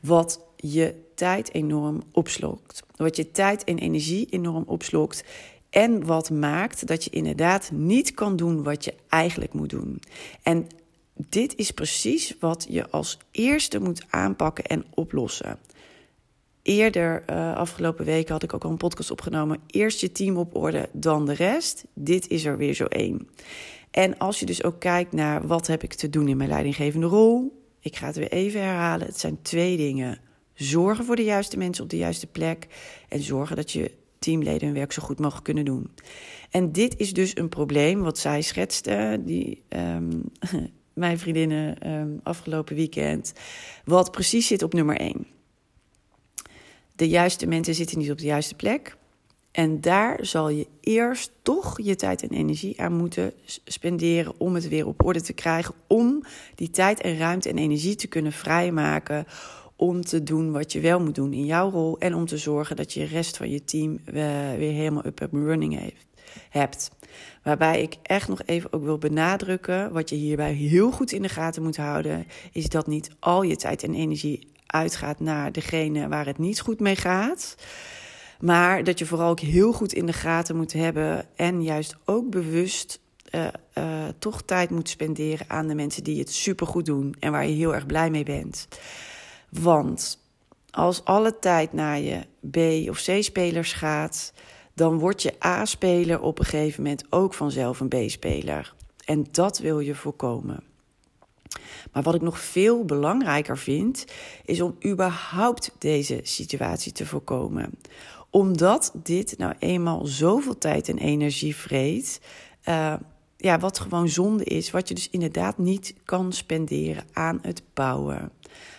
wat 0.00 0.48
je 0.62 0.94
tijd 1.14 1.54
enorm 1.54 2.02
opslokt. 2.12 2.82
Wat 2.96 3.16
je 3.16 3.30
tijd 3.30 3.64
en 3.64 3.78
energie 3.78 4.26
enorm 4.30 4.64
opslokt. 4.66 5.24
En 5.70 6.06
wat 6.06 6.30
maakt 6.30 6.86
dat 6.86 7.04
je 7.04 7.10
inderdaad 7.10 7.70
niet 7.72 8.14
kan 8.14 8.36
doen 8.36 8.62
wat 8.62 8.84
je 8.84 8.94
eigenlijk 9.08 9.52
moet 9.52 9.70
doen. 9.70 10.02
En 10.42 10.66
dit 11.28 11.56
is 11.56 11.70
precies 11.70 12.36
wat 12.40 12.66
je 12.68 12.90
als 12.90 13.18
eerste 13.30 13.80
moet 13.80 14.04
aanpakken 14.10 14.64
en 14.64 14.84
oplossen. 14.94 15.58
Eerder, 16.62 17.24
uh, 17.30 17.54
afgelopen 17.54 18.04
weken, 18.04 18.32
had 18.32 18.42
ik 18.42 18.54
ook 18.54 18.64
al 18.64 18.70
een 18.70 18.76
podcast 18.76 19.10
opgenomen. 19.10 19.58
Eerst 19.66 20.00
je 20.00 20.12
team 20.12 20.36
op 20.36 20.56
orde, 20.56 20.88
dan 20.92 21.26
de 21.26 21.32
rest. 21.32 21.84
Dit 21.94 22.28
is 22.28 22.44
er 22.44 22.56
weer 22.56 22.74
zo 22.74 22.84
één. 22.84 23.28
En 23.90 24.18
als 24.18 24.40
je 24.40 24.46
dus 24.46 24.64
ook 24.64 24.80
kijkt 24.80 25.12
naar 25.12 25.46
wat 25.46 25.66
heb 25.66 25.82
ik 25.82 25.94
te 25.94 26.10
doen 26.10 26.28
in 26.28 26.36
mijn 26.36 26.48
leidinggevende 26.48 27.06
rol. 27.06 27.62
Ik 27.80 27.96
ga 27.96 28.06
het 28.06 28.16
weer 28.16 28.32
even 28.32 28.62
herhalen. 28.62 29.06
Het 29.06 29.20
zijn 29.20 29.42
twee 29.42 29.76
dingen. 29.76 30.18
Zorgen 30.60 31.04
voor 31.04 31.16
de 31.16 31.24
juiste 31.24 31.56
mensen 31.56 31.84
op 31.84 31.90
de 31.90 31.96
juiste 31.96 32.26
plek. 32.26 32.66
En 33.08 33.22
zorgen 33.22 33.56
dat 33.56 33.70
je 33.72 33.90
teamleden 34.18 34.66
hun 34.66 34.76
werk 34.76 34.92
zo 34.92 35.02
goed 35.02 35.18
mogelijk 35.18 35.44
kunnen 35.44 35.64
doen. 35.64 35.90
En 36.50 36.72
dit 36.72 36.96
is 36.96 37.12
dus 37.12 37.36
een 37.36 37.48
probleem 37.48 38.00
wat 38.00 38.18
zij 38.18 38.42
schetste, 38.42 39.20
die, 39.24 39.62
um, 39.68 40.22
mijn 40.92 41.18
vriendinnen, 41.18 41.90
um, 41.92 42.20
afgelopen 42.22 42.76
weekend. 42.76 43.32
Wat 43.84 44.10
precies 44.10 44.46
zit 44.46 44.62
op 44.62 44.72
nummer 44.72 44.96
1. 44.96 45.26
De 46.96 47.08
juiste 47.08 47.46
mensen 47.46 47.74
zitten 47.74 47.98
niet 47.98 48.10
op 48.10 48.18
de 48.18 48.26
juiste 48.26 48.54
plek. 48.54 48.96
En 49.50 49.80
daar 49.80 50.18
zal 50.26 50.48
je 50.48 50.66
eerst 50.80 51.32
toch 51.42 51.80
je 51.82 51.96
tijd 51.96 52.22
en 52.22 52.30
energie 52.30 52.80
aan 52.80 52.96
moeten 52.96 53.32
spenderen 53.64 54.40
om 54.40 54.54
het 54.54 54.68
weer 54.68 54.86
op 54.86 55.04
orde 55.04 55.20
te 55.20 55.32
krijgen. 55.32 55.74
Om 55.86 56.24
die 56.54 56.70
tijd 56.70 57.00
en 57.00 57.18
ruimte 57.18 57.48
en 57.48 57.58
energie 57.58 57.94
te 57.94 58.06
kunnen 58.06 58.32
vrijmaken 58.32 59.26
om 59.80 60.04
te 60.04 60.22
doen 60.22 60.52
wat 60.52 60.72
je 60.72 60.80
wel 60.80 61.00
moet 61.00 61.14
doen 61.14 61.32
in 61.32 61.44
jouw 61.44 61.70
rol. 61.70 61.98
En 61.98 62.14
om 62.14 62.26
te 62.26 62.38
zorgen 62.38 62.76
dat 62.76 62.92
je 62.92 63.00
de 63.00 63.06
rest 63.06 63.36
van 63.36 63.50
je 63.50 63.64
team 63.64 63.92
uh, 63.92 64.14
weer 64.56 64.72
helemaal 64.72 65.06
up 65.06 65.22
and 65.22 65.32
running 65.32 65.78
heeft, 65.78 66.06
hebt. 66.50 66.90
Waarbij 67.42 67.82
ik 67.82 67.96
echt 68.02 68.28
nog 68.28 68.42
even 68.44 68.72
ook 68.72 68.82
wil 68.84 68.98
benadrukken, 68.98 69.92
wat 69.92 70.08
je 70.08 70.16
hierbij 70.16 70.52
heel 70.52 70.90
goed 70.90 71.12
in 71.12 71.22
de 71.22 71.28
gaten 71.28 71.62
moet 71.62 71.76
houden, 71.76 72.26
is 72.52 72.68
dat 72.68 72.86
niet 72.86 73.10
al 73.18 73.42
je 73.42 73.56
tijd 73.56 73.82
en 73.82 73.94
energie 73.94 74.48
uitgaat 74.66 75.20
naar 75.20 75.52
degene 75.52 76.08
waar 76.08 76.26
het 76.26 76.38
niet 76.38 76.60
goed 76.60 76.80
mee 76.80 76.96
gaat. 76.96 77.54
Maar 78.40 78.84
dat 78.84 78.98
je 78.98 79.06
vooral 79.06 79.30
ook 79.30 79.40
heel 79.40 79.72
goed 79.72 79.92
in 79.92 80.06
de 80.06 80.12
gaten 80.12 80.56
moet 80.56 80.72
hebben 80.72 81.26
en 81.36 81.62
juist 81.62 81.96
ook 82.04 82.30
bewust 82.30 83.00
uh, 83.30 83.46
uh, 83.74 84.04
toch 84.18 84.42
tijd 84.42 84.70
moet 84.70 84.88
spenderen 84.88 85.46
aan 85.48 85.68
de 85.68 85.74
mensen 85.74 86.04
die 86.04 86.18
het 86.18 86.32
supergoed 86.32 86.86
doen 86.86 87.14
en 87.18 87.32
waar 87.32 87.46
je 87.46 87.54
heel 87.54 87.74
erg 87.74 87.86
blij 87.86 88.10
mee 88.10 88.24
bent. 88.24 88.68
Want 89.50 90.18
als 90.70 91.04
alle 91.04 91.38
tijd 91.38 91.72
naar 91.72 92.00
je 92.00 92.20
B- 92.50 92.88
of 92.90 93.02
C-spelers 93.02 93.72
gaat, 93.72 94.32
dan 94.74 94.98
word 94.98 95.22
je 95.22 95.34
A-speler 95.44 96.20
op 96.20 96.38
een 96.38 96.44
gegeven 96.44 96.82
moment 96.82 97.04
ook 97.10 97.34
vanzelf 97.34 97.80
een 97.80 97.88
B-speler. 97.88 98.74
En 99.04 99.26
dat 99.30 99.58
wil 99.58 99.80
je 99.80 99.94
voorkomen. 99.94 100.62
Maar 101.92 102.02
wat 102.02 102.14
ik 102.14 102.20
nog 102.20 102.38
veel 102.38 102.84
belangrijker 102.84 103.58
vind, 103.58 104.04
is 104.44 104.60
om 104.60 104.76
überhaupt 104.86 105.72
deze 105.78 106.20
situatie 106.22 106.92
te 106.92 107.06
voorkomen. 107.06 107.78
Omdat 108.30 108.92
dit 109.02 109.38
nou 109.38 109.54
eenmaal 109.58 110.06
zoveel 110.06 110.58
tijd 110.58 110.88
en 110.88 110.98
energie 110.98 111.56
vreet. 111.56 112.20
Uh, 112.68 112.94
ja, 113.40 113.58
wat 113.58 113.78
gewoon 113.78 114.08
zonde 114.08 114.44
is, 114.44 114.70
wat 114.70 114.88
je 114.88 114.94
dus 114.94 115.10
inderdaad 115.10 115.58
niet 115.58 115.94
kan 116.04 116.32
spenderen 116.32 117.04
aan 117.12 117.38
het 117.42 117.62
bouwen, 117.74 118.32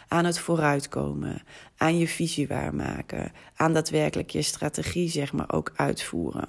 aan 0.07 0.25
het 0.25 0.39
vooruitkomen, 0.39 1.43
aan 1.77 1.97
je 1.97 2.07
visie 2.07 2.47
waarmaken, 2.47 3.31
aan 3.55 3.73
daadwerkelijk 3.73 4.29
je 4.29 4.41
strategie 4.41 5.09
zeg 5.09 5.33
maar 5.33 5.51
ook 5.53 5.71
uitvoeren. 5.75 6.47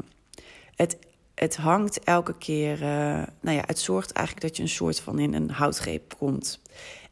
Het 0.75 0.99
het 1.35 1.57
hangt 1.57 2.01
elke 2.01 2.35
keer. 2.39 2.83
Uh, 2.83 3.23
nou 3.41 3.57
ja, 3.57 3.63
het 3.67 3.79
zorgt 3.79 4.13
eigenlijk 4.13 4.47
dat 4.47 4.57
je 4.57 4.63
een 4.63 4.69
soort 4.69 5.01
van 5.01 5.19
in 5.19 5.35
een 5.35 5.51
houtgreep 5.51 6.15
komt. 6.19 6.61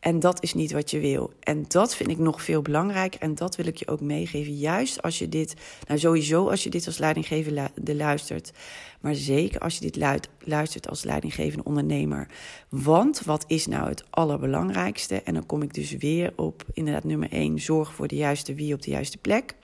En 0.00 0.20
dat 0.20 0.42
is 0.42 0.54
niet 0.54 0.72
wat 0.72 0.90
je 0.90 0.98
wil. 1.00 1.32
En 1.40 1.64
dat 1.68 1.96
vind 1.96 2.10
ik 2.10 2.18
nog 2.18 2.42
veel 2.42 2.62
belangrijker. 2.62 3.20
En 3.20 3.34
dat 3.34 3.56
wil 3.56 3.66
ik 3.66 3.76
je 3.76 3.88
ook 3.88 4.00
meegeven. 4.00 4.56
Juist 4.56 5.02
als 5.02 5.18
je 5.18 5.28
dit, 5.28 5.54
nou 5.86 5.98
sowieso 5.98 6.48
als 6.48 6.64
je 6.64 6.70
dit 6.70 6.86
als 6.86 6.98
leidinggevende 6.98 7.94
luistert. 7.94 8.52
Maar 9.00 9.14
zeker 9.14 9.60
als 9.60 9.78
je 9.78 9.90
dit 9.90 10.24
luistert 10.44 10.88
als 10.88 11.04
leidinggevende 11.04 11.64
ondernemer. 11.64 12.28
Want 12.68 13.20
wat 13.20 13.44
is 13.46 13.66
nou 13.66 13.88
het 13.88 14.04
allerbelangrijkste? 14.10 15.22
En 15.22 15.34
dan 15.34 15.46
kom 15.46 15.62
ik 15.62 15.74
dus 15.74 15.90
weer 15.90 16.32
op 16.36 16.64
inderdaad 16.72 17.04
nummer 17.04 17.32
1. 17.32 17.58
Zorg 17.58 17.94
voor 17.94 18.08
de 18.08 18.16
juiste 18.16 18.54
wie 18.54 18.74
op 18.74 18.82
de 18.82 18.90
juiste 18.90 19.18
plek. 19.18 19.54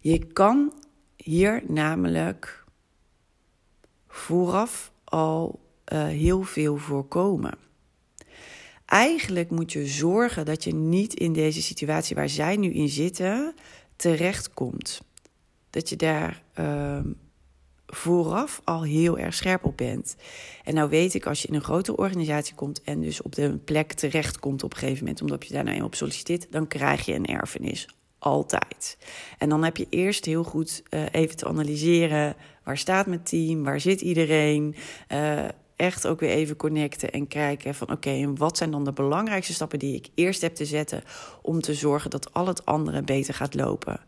Je 0.00 0.18
kan 0.18 0.72
hier 1.16 1.62
namelijk 1.66 2.64
vooraf 4.08 4.92
al 5.04 5.60
uh, 5.92 6.04
heel 6.04 6.42
veel 6.42 6.76
voorkomen. 6.76 7.64
Eigenlijk 8.94 9.50
moet 9.50 9.72
je 9.72 9.86
zorgen 9.86 10.44
dat 10.44 10.64
je 10.64 10.74
niet 10.74 11.14
in 11.14 11.32
deze 11.32 11.62
situatie 11.62 12.16
waar 12.16 12.28
zij 12.28 12.56
nu 12.56 12.72
in 12.72 12.88
zitten 12.88 13.54
terechtkomt. 13.96 15.00
Dat 15.70 15.88
je 15.88 15.96
daar 15.96 16.42
uh, 16.58 16.98
vooraf 17.86 18.60
al 18.64 18.82
heel 18.82 19.18
erg 19.18 19.34
scherp 19.34 19.64
op 19.64 19.76
bent. 19.76 20.16
En 20.64 20.74
nou 20.74 20.88
weet 20.88 21.14
ik, 21.14 21.26
als 21.26 21.42
je 21.42 21.48
in 21.48 21.54
een 21.54 21.62
grotere 21.62 21.96
organisatie 21.96 22.54
komt 22.54 22.82
en 22.82 23.00
dus 23.00 23.22
op 23.22 23.34
de 23.34 23.58
plek 23.64 23.92
terechtkomt 23.92 24.62
op 24.62 24.72
een 24.72 24.78
gegeven 24.78 25.04
moment, 25.04 25.20
omdat 25.22 25.46
je 25.46 25.54
daar 25.54 25.64
nou 25.64 25.82
op 25.82 25.94
solliciteert, 25.94 26.46
dan 26.50 26.66
krijg 26.66 27.06
je 27.06 27.14
een 27.14 27.26
erfenis. 27.26 27.88
Altijd. 28.18 28.98
En 29.38 29.48
dan 29.48 29.64
heb 29.64 29.76
je 29.76 29.86
eerst 29.90 30.24
heel 30.24 30.44
goed 30.44 30.82
uh, 30.90 31.02
even 31.10 31.36
te 31.36 31.46
analyseren. 31.46 32.36
Waar 32.64 32.78
staat 32.78 33.06
mijn 33.06 33.22
team? 33.22 33.64
Waar 33.64 33.80
zit 33.80 34.00
iedereen? 34.00 34.74
Uh, 35.12 35.44
echt 35.76 36.06
ook 36.06 36.20
weer 36.20 36.30
even 36.30 36.56
connecten 36.56 37.12
en 37.12 37.28
kijken 37.28 37.74
van 37.74 37.90
oké, 37.90 38.10
en 38.10 38.36
wat 38.36 38.56
zijn 38.56 38.70
dan 38.70 38.84
de 38.84 38.92
belangrijkste 38.92 39.52
stappen 39.54 39.78
die 39.78 39.94
ik 39.94 40.08
eerst 40.14 40.40
heb 40.40 40.54
te 40.54 40.64
zetten 40.64 41.02
om 41.42 41.60
te 41.60 41.74
zorgen 41.74 42.10
dat 42.10 42.32
al 42.32 42.46
het 42.46 42.64
andere 42.66 43.02
beter 43.02 43.34
gaat 43.34 43.54
lopen. 43.54 44.00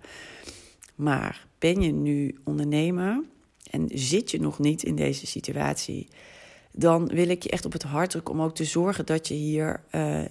Maar 0.94 1.46
ben 1.58 1.82
je 1.82 1.92
nu 1.92 2.38
ondernemer 2.44 3.22
en 3.70 3.88
zit 3.94 4.30
je 4.30 4.40
nog 4.40 4.58
niet 4.58 4.82
in 4.82 4.96
deze 4.96 5.26
situatie, 5.26 6.08
dan 6.72 7.06
wil 7.06 7.28
ik 7.28 7.42
je 7.42 7.50
echt 7.50 7.64
op 7.64 7.72
het 7.72 7.82
hart 7.82 8.10
drukken 8.10 8.34
om 8.34 8.42
ook 8.42 8.54
te 8.54 8.64
zorgen 8.64 9.06
dat 9.06 9.28
je 9.28 9.34
hier 9.34 9.82
uh, 9.94 10.24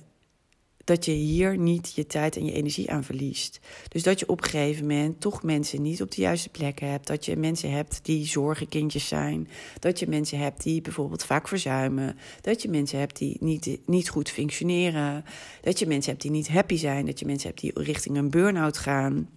dat 0.86 1.06
je 1.06 1.12
hier 1.12 1.58
niet 1.58 1.94
je 1.96 2.08
tijd 2.08 2.36
en 2.36 2.46
je 2.46 2.52
energie 2.52 2.92
aan 2.92 3.04
verliest. 3.04 3.60
Dus 3.88 4.04
dat 4.04 4.20
je 4.20 4.30
op 4.30 4.44
een 4.44 4.50
gegeven 4.50 4.88
moment 4.88 5.22
toch 5.22 5.44
mensen 5.44 5.82
niet 5.82 6.02
op 6.02 6.12
de 6.12 6.22
juiste 6.22 6.50
plekken 6.50 6.90
hebt. 6.90 7.08
Dat 7.08 7.26
je 7.26 7.38
mensen 7.38 7.72
hebt 7.72 8.00
die 8.04 8.26
zorgenkindjes 8.26 9.08
zijn. 9.08 9.48
Dat 9.80 10.00
je 10.00 10.08
mensen 10.08 10.40
hebt 10.40 10.64
die 10.64 10.82
bijvoorbeeld 10.82 11.26
vaak 11.26 11.48
verzuimen. 11.48 12.18
Dat 12.42 12.62
je 12.62 12.70
mensen 12.70 13.00
hebt 13.00 13.18
die 13.18 13.38
niet, 13.40 13.80
niet 13.86 14.10
goed 14.10 14.30
functioneren. 14.30 15.26
Dat 15.62 15.80
je 15.80 15.88
mensen 15.88 16.12
hebt 16.12 16.22
die 16.22 16.32
niet 16.32 16.48
happy 16.50 16.78
zijn. 16.78 17.06
Dat 17.06 17.20
je 17.20 17.26
mensen 17.26 17.50
hebt 17.50 17.62
die 17.62 17.72
richting 17.74 18.18
een 18.18 18.30
burn-out 18.30 18.78
gaan. 18.78 19.30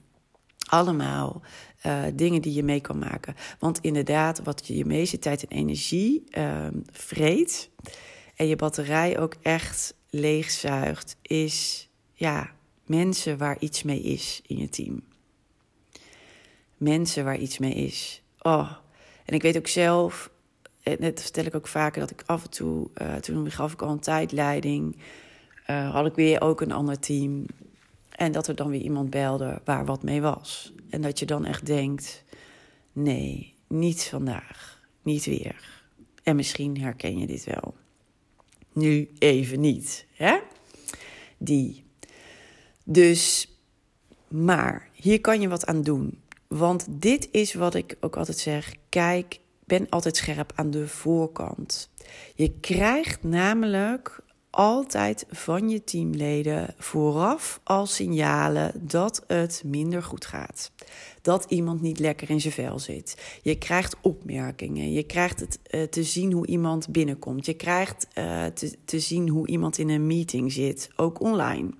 Allemaal 0.68 1.42
uh, 1.86 2.02
dingen 2.14 2.42
die 2.42 2.54
je 2.54 2.62
mee 2.62 2.80
kan 2.80 2.98
maken. 2.98 3.34
Want 3.58 3.78
inderdaad, 3.80 4.40
wat 4.42 4.66
je 4.66 4.76
je 4.76 4.84
meeste 4.84 5.18
tijd 5.18 5.46
en 5.46 5.56
energie 5.56 6.24
uh, 6.30 6.66
vreet. 6.92 7.70
En 8.34 8.46
je 8.46 8.56
batterij 8.56 9.18
ook 9.18 9.34
echt 9.42 9.94
leegzuigt, 10.10 11.16
is 11.22 11.88
ja, 12.12 12.50
mensen 12.86 13.38
waar 13.38 13.56
iets 13.58 13.82
mee 13.82 14.00
is 14.00 14.42
in 14.46 14.56
je 14.56 14.68
team. 14.68 15.02
Mensen 16.76 17.24
waar 17.24 17.38
iets 17.38 17.58
mee 17.58 17.74
is. 17.74 18.22
Oh, 18.42 18.72
en 19.24 19.34
ik 19.34 19.42
weet 19.42 19.56
ook 19.56 19.66
zelf, 19.66 20.30
net 20.82 21.22
vertel 21.22 21.44
ik 21.44 21.54
ook 21.54 21.66
vaker, 21.66 22.00
dat 22.00 22.10
ik 22.10 22.22
af 22.26 22.44
en 22.44 22.50
toe, 22.50 22.88
uh, 23.02 23.14
toen 23.14 23.50
gaf 23.50 23.72
ik 23.72 23.82
al 23.82 23.90
een 23.90 24.00
tijdleiding, 24.00 24.96
uh, 25.70 25.90
had 25.92 26.06
ik 26.06 26.14
weer 26.14 26.40
ook 26.40 26.60
een 26.60 26.72
ander 26.72 26.98
team. 26.98 27.46
En 28.10 28.32
dat 28.32 28.46
er 28.46 28.54
dan 28.54 28.70
weer 28.70 28.80
iemand 28.80 29.10
belde 29.10 29.60
waar 29.64 29.84
wat 29.84 30.02
mee 30.02 30.20
was. 30.20 30.72
En 30.90 31.00
dat 31.00 31.18
je 31.18 31.26
dan 31.26 31.44
echt 31.44 31.66
denkt: 31.66 32.24
nee, 32.92 33.54
niet 33.66 34.04
vandaag, 34.04 34.82
niet 35.02 35.24
weer. 35.24 35.82
En 36.22 36.36
misschien 36.36 36.80
herken 36.80 37.18
je 37.18 37.26
dit 37.26 37.44
wel 37.44 37.74
nu 38.78 39.10
even 39.18 39.60
niet. 39.60 40.06
Hè? 40.14 40.38
Die. 41.38 41.84
Dus, 42.84 43.52
maar 44.28 44.88
hier 44.92 45.20
kan 45.20 45.40
je 45.40 45.48
wat 45.48 45.66
aan 45.66 45.82
doen. 45.82 46.22
Want 46.46 46.86
dit 46.88 47.28
is 47.30 47.54
wat 47.54 47.74
ik 47.74 47.96
ook 48.00 48.16
altijd 48.16 48.38
zeg. 48.38 48.74
Kijk, 48.88 49.40
ben 49.64 49.88
altijd 49.88 50.16
scherp 50.16 50.52
aan 50.54 50.70
de 50.70 50.88
voorkant. 50.88 51.90
Je 52.34 52.52
krijgt 52.60 53.22
namelijk 53.22 54.20
altijd 54.50 55.26
van 55.30 55.68
je 55.68 55.84
teamleden 55.84 56.74
vooraf 56.78 57.60
al 57.64 57.86
signalen 57.86 58.72
dat 58.80 59.24
het 59.26 59.62
minder 59.64 60.02
goed 60.02 60.26
gaat. 60.26 60.70
Dat 61.22 61.44
iemand 61.48 61.80
niet 61.80 61.98
lekker 61.98 62.30
in 62.30 62.40
zijn 62.40 62.52
vel 62.52 62.78
zit. 62.78 63.38
Je 63.42 63.58
krijgt 63.58 63.96
opmerkingen. 64.00 64.92
Je 64.92 65.02
krijgt 65.02 65.40
het 65.40 65.58
uh, 65.70 65.82
te 65.82 66.02
zien 66.02 66.32
hoe 66.32 66.46
iemand 66.46 66.88
binnenkomt. 66.88 67.46
Je 67.46 67.54
krijgt 67.54 68.06
uh, 68.14 68.44
te, 68.84 69.00
zien 69.00 69.28
hoe 69.28 69.46
iemand 69.46 69.78
in 69.78 69.88
een 69.88 70.06
meeting 70.06 70.52
zit, 70.52 70.90
ook 70.96 71.20
online. 71.20 71.70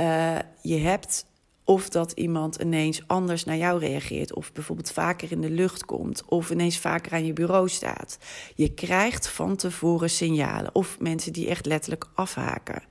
Uh, 0.00 0.38
je 0.62 0.76
hebt 0.76 1.26
of 1.68 1.88
dat 1.88 2.12
iemand 2.12 2.56
ineens 2.56 3.02
anders 3.06 3.44
naar 3.44 3.56
jou 3.56 3.78
reageert. 3.78 4.34
Of 4.34 4.52
bijvoorbeeld 4.52 4.90
vaker 4.90 5.32
in 5.32 5.40
de 5.40 5.50
lucht 5.50 5.84
komt. 5.84 6.24
Of 6.24 6.50
ineens 6.50 6.78
vaker 6.78 7.12
aan 7.12 7.26
je 7.26 7.32
bureau 7.32 7.68
staat. 7.68 8.18
Je 8.54 8.74
krijgt 8.74 9.28
van 9.28 9.56
tevoren 9.56 10.10
signalen. 10.10 10.74
Of 10.74 11.00
mensen 11.00 11.32
die 11.32 11.48
echt 11.48 11.66
letterlijk 11.66 12.06
afhaken. 12.14 12.82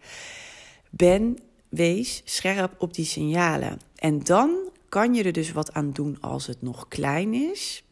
Ben, 0.90 1.38
wees 1.70 2.22
scherp 2.26 2.76
op 2.78 2.94
die 2.94 3.06
signalen. 3.06 3.80
En 3.96 4.24
dan 4.24 4.56
kan 4.90 5.14
je 5.14 5.24
er 5.24 5.32
dus 5.34 5.52
wat 5.52 5.74
aan 5.74 5.92
doen 5.92 6.18
als 6.22 6.48
het 6.48 6.62
nog 6.62 6.88
klein 6.88 7.34
is. 7.34 7.84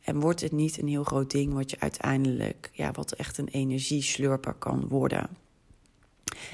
En 0.00 0.20
wordt 0.20 0.40
het 0.40 0.52
niet 0.52 0.78
een 0.78 0.88
heel 0.88 1.04
groot 1.04 1.30
ding 1.30 1.52
wat 1.52 1.70
je 1.70 1.80
uiteindelijk, 1.80 2.70
ja, 2.72 2.90
wat 2.92 3.12
echt 3.12 3.38
een 3.38 3.48
energieslurper 3.48 4.54
kan 4.54 4.88
worden. 4.88 5.47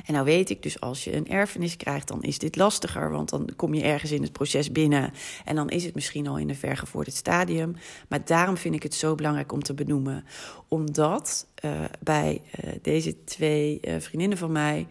En 0.07 0.13
nou 0.13 0.25
weet 0.25 0.51
ik 0.51 0.63
dus, 0.63 0.81
als 0.81 1.05
je 1.05 1.17
een 1.17 1.29
erfenis 1.29 1.77
krijgt, 1.77 2.09
dan 2.09 2.23
is 2.23 2.39
dit 2.39 2.57
lastiger. 2.57 3.11
Want 3.11 3.29
dan 3.29 3.49
kom 3.57 3.75
je 3.75 3.83
ergens 3.83 4.11
in 4.11 4.23
het 4.23 4.33
proces 4.33 4.73
binnen. 4.73 5.13
En 5.45 5.57
dan 5.57 5.69
is 5.69 5.85
het 5.85 5.95
misschien 5.95 6.27
al 6.27 6.39
in 6.39 6.49
een 6.49 6.57
vergevorderd 6.57 7.17
stadium. 7.17 7.77
Maar 8.09 8.25
daarom 8.25 8.57
vind 8.57 8.75
ik 8.75 8.83
het 8.83 8.95
zo 8.95 9.15
belangrijk 9.15 9.53
om 9.53 9.63
te 9.63 9.75
benoemen. 9.75 10.25
Omdat 10.69 11.47
uh, 11.65 11.85
bij 12.01 12.43
uh, 12.65 12.73
deze 12.83 13.25
twee 13.25 13.81
uh, 13.83 13.95
vriendinnen 13.99 14.39
van 14.39 14.53
mij. 14.53 14.87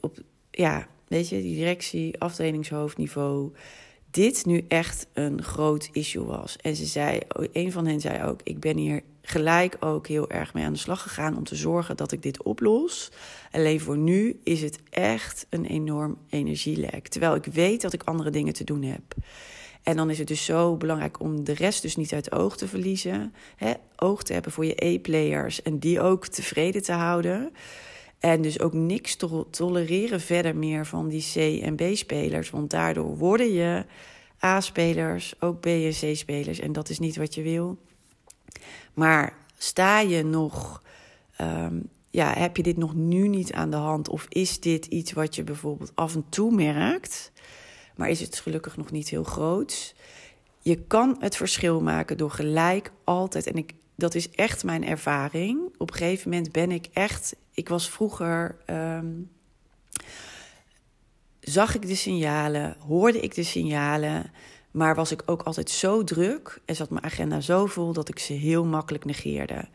Op, 0.00 0.18
ja, 0.50 0.86
weet 1.08 1.28
je, 1.28 1.42
die 1.42 1.56
directie, 1.56 2.20
afdelingshoofdniveau 2.20 3.52
dit 4.14 4.46
nu 4.46 4.64
echt 4.68 5.06
een 5.12 5.42
groot 5.42 5.88
issue 5.92 6.24
was. 6.24 6.56
En 6.56 6.76
ze 6.76 6.84
zei, 6.84 7.20
een 7.52 7.72
van 7.72 7.86
hen 7.86 8.00
zei 8.00 8.24
ook: 8.24 8.40
Ik 8.42 8.60
ben 8.60 8.76
hier 8.76 9.02
gelijk 9.26 9.76
ook 9.80 10.06
heel 10.06 10.30
erg 10.30 10.54
mee 10.54 10.64
aan 10.64 10.72
de 10.72 10.78
slag 10.78 11.02
gegaan 11.02 11.36
om 11.36 11.44
te 11.44 11.56
zorgen 11.56 11.96
dat 11.96 12.12
ik 12.12 12.22
dit 12.22 12.42
oplos. 12.42 13.10
Alleen 13.50 13.80
voor 13.80 13.96
nu 13.96 14.40
is 14.42 14.62
het 14.62 14.78
echt 14.90 15.46
een 15.50 15.64
enorm 15.64 16.18
energielek. 16.28 17.08
Terwijl 17.08 17.34
ik 17.34 17.44
weet 17.44 17.80
dat 17.80 17.92
ik 17.92 18.02
andere 18.02 18.30
dingen 18.30 18.52
te 18.52 18.64
doen 18.64 18.82
heb. 18.82 19.14
En 19.82 19.96
dan 19.96 20.10
is 20.10 20.18
het 20.18 20.28
dus 20.28 20.44
zo 20.44 20.76
belangrijk 20.76 21.20
om 21.20 21.44
de 21.44 21.52
rest 21.54 21.82
dus 21.82 21.96
niet 21.96 22.12
uit 22.12 22.32
oog 22.32 22.56
te 22.56 22.68
verliezen. 22.68 23.34
Hè? 23.56 23.72
Oog 23.96 24.22
te 24.22 24.32
hebben 24.32 24.52
voor 24.52 24.64
je 24.64 24.84
E-players 24.84 25.62
en 25.62 25.78
die 25.78 26.00
ook 26.00 26.26
tevreden 26.26 26.82
te 26.82 26.92
houden. 26.92 27.52
En 28.18 28.42
dus 28.42 28.60
ook 28.60 28.72
niks 28.72 29.16
te 29.16 29.44
tolereren 29.50 30.20
verder 30.20 30.56
meer 30.56 30.86
van 30.86 31.08
die 31.08 31.24
C- 31.32 31.62
en 31.62 31.74
B-spelers. 31.76 32.50
Want 32.50 32.70
daardoor 32.70 33.16
worden 33.16 33.52
je 33.52 33.84
A-spelers, 34.42 35.34
ook 35.40 35.60
B- 35.60 35.66
en 35.66 35.90
C-spelers. 35.90 36.58
En 36.58 36.72
dat 36.72 36.88
is 36.88 36.98
niet 36.98 37.16
wat 37.16 37.34
je 37.34 37.42
wil. 37.42 37.78
Maar 38.94 39.36
sta 39.58 40.00
je 40.00 40.24
nog, 40.24 40.82
um, 41.40 41.88
ja, 42.10 42.32
heb 42.38 42.56
je 42.56 42.62
dit 42.62 42.76
nog 42.76 42.94
nu 42.94 43.28
niet 43.28 43.52
aan 43.52 43.70
de 43.70 43.76
hand? 43.76 44.08
Of 44.08 44.26
is 44.28 44.60
dit 44.60 44.86
iets 44.86 45.12
wat 45.12 45.34
je 45.34 45.44
bijvoorbeeld 45.44 45.92
af 45.94 46.14
en 46.14 46.24
toe 46.28 46.54
merkt, 46.54 47.32
maar 47.96 48.08
is 48.08 48.20
het 48.20 48.38
gelukkig 48.38 48.76
nog 48.76 48.90
niet 48.90 49.08
heel 49.08 49.24
groot? 49.24 49.94
Je 50.60 50.76
kan 50.82 51.16
het 51.20 51.36
verschil 51.36 51.80
maken 51.80 52.16
door 52.16 52.30
gelijk 52.30 52.92
altijd, 53.04 53.46
en 53.46 53.56
ik, 53.56 53.72
dat 53.94 54.14
is 54.14 54.30
echt 54.30 54.64
mijn 54.64 54.86
ervaring. 54.86 55.60
Op 55.78 55.90
een 55.90 55.96
gegeven 55.96 56.30
moment 56.30 56.52
ben 56.52 56.70
ik 56.70 56.88
echt, 56.92 57.36
ik 57.52 57.68
was 57.68 57.90
vroeger. 57.90 58.56
Um, 58.66 59.30
zag 61.40 61.74
ik 61.74 61.86
de 61.86 61.94
signalen, 61.94 62.76
hoorde 62.78 63.20
ik 63.20 63.34
de 63.34 63.42
signalen. 63.42 64.32
Maar 64.74 64.94
was 64.94 65.10
ik 65.10 65.22
ook 65.26 65.42
altijd 65.42 65.70
zo 65.70 66.04
druk 66.04 66.60
en 66.64 66.76
zat 66.76 66.90
mijn 66.90 67.04
agenda 67.04 67.40
zo 67.40 67.66
vol 67.66 67.92
dat 67.92 68.08
ik 68.08 68.18
ze 68.18 68.32
heel 68.32 68.64
makkelijk 68.64 69.04
negeerde. 69.04 69.68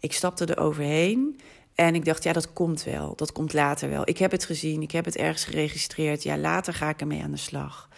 Ik 0.00 0.12
stapte 0.12 0.44
er 0.44 0.58
overheen 0.58 1.40
en 1.74 1.94
ik 1.94 2.04
dacht, 2.04 2.22
ja, 2.22 2.32
dat 2.32 2.52
komt 2.52 2.84
wel. 2.84 3.16
Dat 3.16 3.32
komt 3.32 3.52
later 3.52 3.88
wel. 3.88 4.08
Ik 4.08 4.18
heb 4.18 4.30
het 4.30 4.44
gezien, 4.44 4.82
ik 4.82 4.90
heb 4.90 5.04
het 5.04 5.16
ergens 5.16 5.44
geregistreerd. 5.44 6.22
Ja, 6.22 6.38
later 6.38 6.74
ga 6.74 6.88
ik 6.88 7.00
ermee 7.00 7.22
aan 7.22 7.30
de 7.30 7.36
slag. 7.36 7.88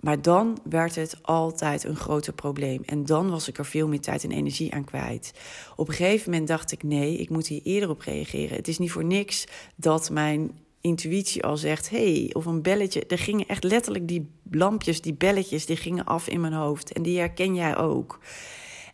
Maar 0.00 0.22
dan 0.22 0.58
werd 0.64 0.94
het 0.94 1.18
altijd 1.22 1.84
een 1.84 1.96
groter 1.96 2.32
probleem. 2.32 2.82
En 2.86 3.04
dan 3.04 3.30
was 3.30 3.48
ik 3.48 3.58
er 3.58 3.66
veel 3.66 3.88
meer 3.88 4.00
tijd 4.00 4.24
en 4.24 4.32
energie 4.32 4.74
aan 4.74 4.84
kwijt. 4.84 5.32
Op 5.76 5.88
een 5.88 5.94
gegeven 5.94 6.30
moment 6.30 6.48
dacht 6.48 6.72
ik: 6.72 6.82
nee, 6.82 7.16
ik 7.16 7.30
moet 7.30 7.46
hier 7.46 7.62
eerder 7.62 7.90
op 7.90 8.00
reageren. 8.00 8.56
Het 8.56 8.68
is 8.68 8.78
niet 8.78 8.92
voor 8.92 9.04
niks 9.04 9.46
dat 9.76 10.10
mijn 10.10 10.50
intuïtie 10.80 11.44
al 11.44 11.56
zegt: 11.56 11.90
hey, 11.90 12.30
of 12.32 12.46
een 12.46 12.62
belletje. 12.62 13.06
Er 13.06 13.18
gingen 13.18 13.46
echt 13.46 13.64
letterlijk 13.64 14.08
die 14.08 14.30
lampjes, 14.50 15.00
die 15.00 15.14
belletjes, 15.14 15.66
die 15.66 15.76
gingen 15.76 16.04
af 16.04 16.28
in 16.28 16.40
mijn 16.40 16.52
hoofd. 16.52 16.92
En 16.92 17.02
die 17.02 17.18
herken 17.18 17.54
jij 17.54 17.76
ook. 17.76 18.18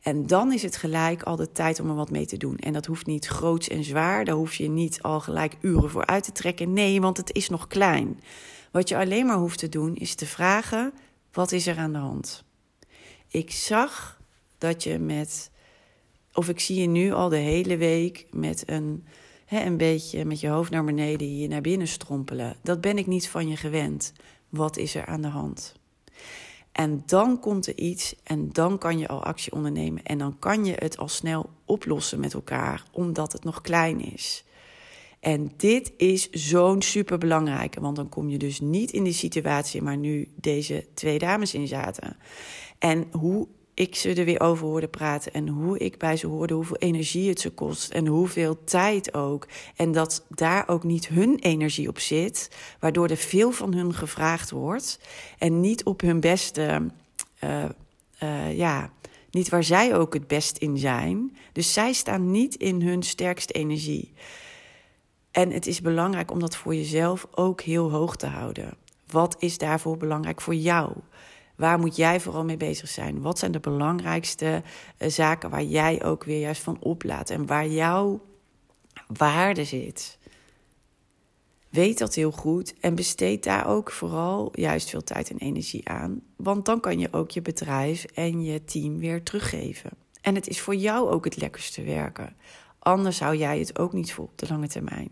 En 0.02 0.26
dan 0.26 0.52
is 0.52 0.62
het 0.62 0.76
gelijk 0.76 1.22
al 1.22 1.36
de 1.36 1.52
tijd 1.52 1.80
om 1.80 1.88
er 1.88 1.94
wat 1.94 2.10
mee 2.10 2.26
te 2.26 2.36
doen. 2.36 2.58
En 2.58 2.72
dat 2.72 2.86
hoeft 2.86 3.06
niet 3.06 3.26
groots 3.26 3.68
en 3.68 3.84
zwaar. 3.84 4.24
Daar 4.24 4.34
hoef 4.34 4.54
je 4.54 4.68
niet 4.68 5.02
al 5.02 5.20
gelijk 5.20 5.56
uren 5.60 5.90
voor 5.90 6.06
uit 6.06 6.24
te 6.24 6.32
trekken. 6.32 6.72
Nee, 6.72 7.00
want 7.00 7.16
het 7.16 7.34
is 7.34 7.48
nog 7.48 7.66
klein. 7.66 8.20
Wat 8.72 8.88
je 8.88 8.96
alleen 8.96 9.26
maar 9.26 9.36
hoeft 9.36 9.58
te 9.58 9.68
doen 9.68 9.94
is 9.94 10.14
te 10.14 10.26
vragen: 10.26 10.92
wat 11.32 11.52
is 11.52 11.66
er 11.66 11.78
aan 11.78 11.92
de 11.92 11.98
hand? 11.98 12.44
Ik 13.28 13.50
zag 13.50 14.20
dat 14.58 14.82
je 14.82 14.98
met, 14.98 15.50
of 16.32 16.48
ik 16.48 16.60
zie 16.60 16.80
je 16.80 16.86
nu 16.86 17.12
al 17.12 17.28
de 17.28 17.36
hele 17.36 17.76
week 17.76 18.26
met 18.30 18.62
een, 18.66 19.06
hè, 19.44 19.64
een 19.64 19.76
beetje 19.76 20.24
met 20.24 20.40
je 20.40 20.48
hoofd 20.48 20.70
naar 20.70 20.85
beneden 20.85 21.26
hier 21.26 21.48
naar 21.48 21.61
binnen 21.61 21.88
strompelen. 21.88 22.57
Dat 22.62 22.80
ben 22.80 22.98
ik 22.98 23.07
niet 23.07 23.28
van 23.28 23.48
je 23.48 23.57
gewend. 23.57 24.12
Wat 24.48 24.76
is 24.76 24.94
er 24.94 25.07
aan 25.07 25.22
de 25.22 25.28
hand? 25.28 25.74
En 26.72 27.02
dan 27.07 27.40
komt 27.40 27.66
er 27.66 27.78
iets 27.78 28.14
en 28.22 28.52
dan 28.52 28.78
kan 28.78 28.98
je 28.98 29.09
al 29.09 29.24
actie 29.24 29.52
ondernemen. 29.52 30.02
En 30.02 30.18
dan 30.18 30.38
kan 30.38 30.64
je 30.64 30.72
het 30.78 30.96
al 30.96 31.09
snel 31.09 31.50
oplossen 31.64 32.20
met 32.20 32.35
elkaar, 32.35 32.85
omdat 32.92 33.33
het 33.33 33.44
nog 33.44 33.61
klein 33.61 34.12
is. 34.12 34.44
En 35.20 35.52
dit 35.57 35.92
is 35.96 36.30
zo'n 36.30 36.83
super 36.83 37.18
belangrijke, 37.18 37.80
want 37.80 37.96
dan 37.96 38.09
kom 38.09 38.28
je 38.28 38.38
dus 38.38 38.61
niet 38.61 38.90
in 38.90 39.04
die 39.04 39.12
situatie 39.12 39.83
waar 39.83 39.96
nu 39.96 40.28
deze 40.35 40.87
twee 40.94 41.18
dames 41.18 41.54
in 41.54 41.66
zaten. 41.66 42.16
En 42.78 43.07
hoe 43.11 43.48
ik 43.74 43.94
ze 43.94 44.14
er 44.14 44.24
weer 44.24 44.40
over 44.40 44.66
hoorde 44.66 44.88
praten 44.88 45.32
en 45.32 45.48
hoe 45.48 45.78
ik 45.78 45.98
bij 45.98 46.16
ze 46.16 46.26
hoorde 46.26 46.54
hoeveel 46.54 46.76
energie 46.76 47.28
het 47.28 47.40
ze 47.40 47.50
kost 47.50 47.90
en 47.90 48.06
hoeveel 48.06 48.64
tijd 48.64 49.14
ook. 49.14 49.48
En 49.76 49.92
dat 49.92 50.24
daar 50.28 50.68
ook 50.68 50.84
niet 50.84 51.08
hun 51.08 51.38
energie 51.38 51.88
op 51.88 51.98
zit, 51.98 52.50
waardoor 52.80 53.08
er 53.08 53.16
veel 53.16 53.50
van 53.50 53.74
hun 53.74 53.94
gevraagd 53.94 54.50
wordt 54.50 55.00
en 55.38 55.60
niet 55.60 55.84
op 55.84 56.00
hun 56.00 56.20
beste, 56.20 56.87
uh, 57.44 57.64
uh, 58.22 58.56
ja, 58.56 58.92
niet 59.30 59.48
waar 59.48 59.64
zij 59.64 59.96
ook 59.96 60.14
het 60.14 60.26
best 60.26 60.56
in 60.56 60.78
zijn. 60.78 61.37
Dus 61.52 61.72
zij 61.72 61.92
staan 61.92 62.30
niet 62.30 62.54
in 62.54 62.82
hun 62.82 63.02
sterkste 63.02 63.52
energie. 63.52 64.12
En 65.30 65.50
het 65.50 65.66
is 65.66 65.80
belangrijk 65.80 66.30
om 66.30 66.40
dat 66.40 66.56
voor 66.56 66.74
jezelf 66.74 67.26
ook 67.30 67.60
heel 67.60 67.90
hoog 67.90 68.16
te 68.16 68.26
houden. 68.26 68.76
Wat 69.06 69.37
is 69.38 69.58
daarvoor 69.58 69.96
belangrijk 69.96 70.40
voor 70.40 70.54
jou? 70.54 70.92
Waar 71.56 71.78
moet 71.78 71.96
jij 71.96 72.20
vooral 72.20 72.44
mee 72.44 72.56
bezig 72.56 72.88
zijn? 72.88 73.20
Wat 73.20 73.38
zijn 73.38 73.52
de 73.52 73.60
belangrijkste 73.60 74.62
uh, 74.98 75.08
zaken 75.08 75.50
waar 75.50 75.62
jij 75.62 76.04
ook 76.04 76.24
weer 76.24 76.40
juist 76.40 76.62
van 76.62 76.76
oplaat 76.80 77.30
en 77.30 77.46
waar 77.46 77.68
jouw 77.68 78.24
waarde 79.06 79.64
zit? 79.64 80.18
Weet 81.68 81.98
dat 81.98 82.14
heel 82.14 82.30
goed 82.30 82.74
en 82.80 82.94
besteed 82.94 83.44
daar 83.44 83.66
ook 83.66 83.90
vooral 83.90 84.50
juist 84.52 84.90
veel 84.90 85.04
tijd 85.04 85.30
en 85.30 85.38
energie 85.38 85.88
aan. 85.88 86.22
Want 86.36 86.64
dan 86.66 86.80
kan 86.80 86.98
je 86.98 87.12
ook 87.12 87.30
je 87.30 87.42
bedrijf 87.42 88.04
en 88.04 88.44
je 88.44 88.64
team 88.64 88.98
weer 88.98 89.22
teruggeven. 89.22 89.90
En 90.20 90.34
het 90.34 90.48
is 90.48 90.60
voor 90.60 90.74
jou 90.74 91.10
ook 91.10 91.24
het 91.24 91.36
lekkerste 91.36 91.82
werken. 91.82 92.36
Anders 92.78 93.20
hou 93.20 93.36
jij 93.36 93.58
het 93.58 93.78
ook 93.78 93.92
niet 93.92 94.12
vol 94.12 94.24
op 94.24 94.38
de 94.38 94.46
lange 94.48 94.68
termijn. 94.68 95.08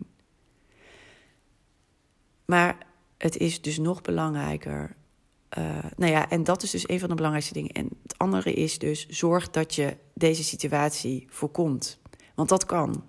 Maar 2.45 2.77
het 3.17 3.37
is 3.37 3.61
dus 3.61 3.77
nog 3.77 4.01
belangrijker. 4.01 4.95
Uh, 5.57 5.77
nou 5.97 6.11
ja, 6.11 6.29
en 6.29 6.43
dat 6.43 6.63
is 6.63 6.71
dus 6.71 6.89
een 6.89 6.99
van 6.99 7.09
de 7.09 7.15
belangrijkste 7.15 7.53
dingen. 7.53 7.71
En 7.71 7.89
het 8.03 8.17
andere 8.17 8.53
is 8.53 8.79
dus 8.79 9.07
zorg 9.07 9.49
dat 9.49 9.75
je 9.75 9.97
deze 10.13 10.43
situatie 10.43 11.27
voorkomt. 11.29 11.99
Want 12.35 12.49
dat 12.49 12.65
kan. 12.65 13.03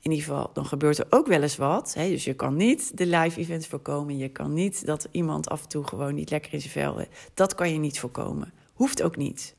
In 0.00 0.10
ieder 0.10 0.26
geval, 0.26 0.50
dan 0.52 0.66
gebeurt 0.66 0.98
er 0.98 1.06
ook 1.10 1.26
wel 1.26 1.42
eens 1.42 1.56
wat. 1.56 1.94
Hè? 1.94 2.08
Dus 2.08 2.24
je 2.24 2.34
kan 2.34 2.56
niet 2.56 2.96
de 2.96 3.06
live 3.06 3.40
events 3.40 3.66
voorkomen. 3.66 4.16
Je 4.16 4.28
kan 4.28 4.52
niet 4.52 4.86
dat 4.86 5.08
iemand 5.10 5.48
af 5.48 5.62
en 5.62 5.68
toe 5.68 5.84
gewoon 5.84 6.14
niet 6.14 6.30
lekker 6.30 6.52
in 6.52 6.60
zijn 6.60 6.72
vel. 6.72 7.06
Dat 7.34 7.54
kan 7.54 7.72
je 7.72 7.78
niet 7.78 8.00
voorkomen. 8.00 8.52
Hoeft 8.72 9.02
ook 9.02 9.16
niet. 9.16 9.56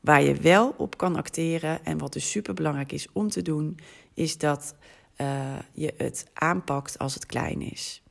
Waar 0.00 0.22
je 0.22 0.34
wel 0.34 0.74
op 0.76 0.96
kan 0.96 1.16
acteren 1.16 1.84
en 1.84 1.98
wat 1.98 2.12
dus 2.12 2.30
super 2.30 2.54
belangrijk 2.54 2.92
is 2.92 3.08
om 3.12 3.28
te 3.28 3.42
doen, 3.42 3.78
is 4.14 4.38
dat 4.38 4.74
uh, 5.16 5.58
je 5.72 5.94
het 5.96 6.26
aanpakt 6.32 6.98
als 6.98 7.14
het 7.14 7.26
klein 7.26 7.60
is. 7.60 8.02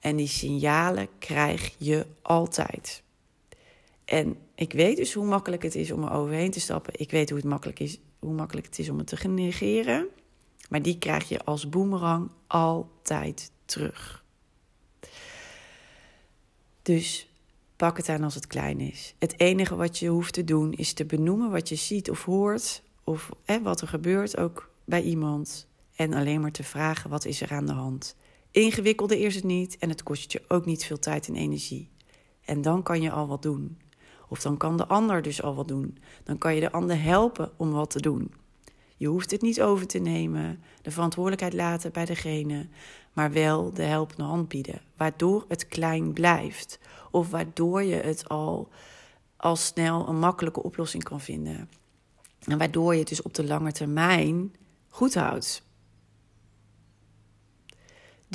En 0.00 0.16
die 0.16 0.28
signalen 0.28 1.08
krijg 1.18 1.74
je 1.78 2.06
altijd. 2.22 3.02
En 4.04 4.36
ik 4.54 4.72
weet 4.72 4.96
dus 4.96 5.14
hoe 5.14 5.26
makkelijk 5.26 5.62
het 5.62 5.74
is 5.74 5.90
om 5.90 6.02
er 6.02 6.12
overheen 6.12 6.50
te 6.50 6.60
stappen. 6.60 6.92
Ik 6.96 7.10
weet 7.10 7.28
hoe, 7.28 7.38
het 7.38 7.48
makkelijk 7.48 7.80
is, 7.80 7.98
hoe 8.18 8.32
makkelijk 8.32 8.66
het 8.66 8.78
is 8.78 8.88
om 8.88 8.98
het 8.98 9.06
te 9.06 9.28
negeren. 9.28 10.06
Maar 10.68 10.82
die 10.82 10.98
krijg 10.98 11.28
je 11.28 11.44
als 11.44 11.68
boemerang 11.68 12.30
altijd 12.46 13.50
terug. 13.64 14.24
Dus 16.82 17.28
pak 17.76 17.96
het 17.96 18.08
aan 18.08 18.22
als 18.22 18.34
het 18.34 18.46
klein 18.46 18.80
is. 18.80 19.14
Het 19.18 19.40
enige 19.40 19.76
wat 19.76 19.98
je 19.98 20.08
hoeft 20.08 20.32
te 20.32 20.44
doen 20.44 20.72
is 20.72 20.92
te 20.92 21.04
benoemen 21.04 21.50
wat 21.50 21.68
je 21.68 21.76
ziet 21.76 22.10
of 22.10 22.24
hoort. 22.24 22.82
Of 23.04 23.30
hè, 23.44 23.62
wat 23.62 23.80
er 23.80 23.88
gebeurt 23.88 24.36
ook 24.36 24.70
bij 24.84 25.02
iemand. 25.02 25.66
En 25.96 26.12
alleen 26.12 26.40
maar 26.40 26.50
te 26.50 26.64
vragen 26.64 27.10
wat 27.10 27.24
is 27.24 27.40
er 27.40 27.52
aan 27.52 27.66
de 27.66 27.72
hand. 27.72 28.16
Ingewikkelder 28.56 29.18
is 29.18 29.34
het 29.34 29.44
niet 29.44 29.78
en 29.78 29.88
het 29.88 30.02
kost 30.02 30.32
je 30.32 30.42
ook 30.48 30.64
niet 30.64 30.84
veel 30.84 30.98
tijd 30.98 31.28
en 31.28 31.36
energie. 31.36 31.88
En 32.44 32.62
dan 32.62 32.82
kan 32.82 33.02
je 33.02 33.10
al 33.10 33.26
wat 33.26 33.42
doen. 33.42 33.78
Of 34.28 34.40
dan 34.42 34.56
kan 34.56 34.76
de 34.76 34.86
ander 34.86 35.22
dus 35.22 35.42
al 35.42 35.54
wat 35.54 35.68
doen. 35.68 35.98
Dan 36.24 36.38
kan 36.38 36.54
je 36.54 36.60
de 36.60 36.72
ander 36.72 37.02
helpen 37.02 37.50
om 37.56 37.70
wat 37.70 37.90
te 37.90 38.00
doen. 38.00 38.32
Je 38.96 39.06
hoeft 39.06 39.30
het 39.30 39.42
niet 39.42 39.62
over 39.62 39.86
te 39.86 39.98
nemen, 39.98 40.62
de 40.82 40.90
verantwoordelijkheid 40.90 41.54
laten 41.54 41.92
bij 41.92 42.04
degene, 42.04 42.68
maar 43.12 43.32
wel 43.32 43.72
de 43.72 43.82
helpende 43.82 44.22
hand 44.22 44.48
bieden, 44.48 44.80
waardoor 44.96 45.44
het 45.48 45.68
klein 45.68 46.12
blijft. 46.12 46.78
Of 47.10 47.30
waardoor 47.30 47.82
je 47.82 47.94
het 47.94 48.28
al, 48.28 48.68
al 49.36 49.56
snel 49.56 50.08
een 50.08 50.18
makkelijke 50.18 50.62
oplossing 50.62 51.02
kan 51.02 51.20
vinden. 51.20 51.70
En 52.46 52.58
waardoor 52.58 52.92
je 52.92 52.98
het 52.98 53.08
dus 53.08 53.22
op 53.22 53.34
de 53.34 53.44
lange 53.44 53.72
termijn 53.72 54.54
goed 54.88 55.14
houdt. 55.14 55.65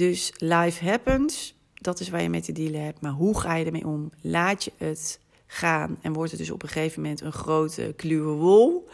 Dus 0.01 0.33
life 0.37 0.85
happens, 0.85 1.55
dat 1.73 1.99
is 1.99 2.09
waar 2.09 2.21
je 2.21 2.29
mee 2.29 2.41
te 2.41 2.51
dealen 2.51 2.83
hebt. 2.83 3.01
Maar 3.01 3.11
hoe 3.11 3.39
ga 3.39 3.55
je 3.55 3.65
ermee 3.65 3.87
om? 3.87 4.11
Laat 4.21 4.63
je 4.63 4.71
het 4.77 5.19
gaan 5.47 5.97
en 6.01 6.13
wordt 6.13 6.31
het 6.31 6.39
dus 6.39 6.51
op 6.51 6.63
een 6.63 6.69
gegeven 6.69 7.01
moment 7.01 7.21
een 7.21 7.31
grote 7.31 7.93
kluwe 7.95 8.31
wol. 8.31 8.87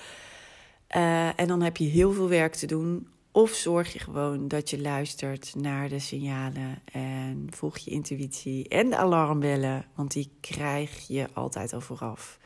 Uh, 0.96 1.40
en 1.40 1.48
dan 1.48 1.62
heb 1.62 1.78
je 1.78 1.86
heel 1.86 2.14
veel 2.14 2.30
werk 2.30 2.56
te 2.56 2.66
doen. 2.66 3.08
Of 3.32 3.52
zorg 3.52 3.94
je 3.94 4.00
gewoon 4.00 4.48
dat 4.48 4.70
je 4.70 4.82
luistert 4.82 5.54
naar 5.56 5.90
de 5.90 6.00
signalen 6.00 6.82
en 6.92 7.48
volg 7.50 7.78
je 7.78 7.92
intuïtie 7.92 8.68
en 8.68 8.90
de 8.90 8.98
alarmbellen, 8.98 9.86
want 9.96 10.12
die 10.12 10.30
krijg 10.42 11.08
je 11.08 11.28
altijd 11.34 11.74
al 11.74 11.82
vooraf. 11.82 12.40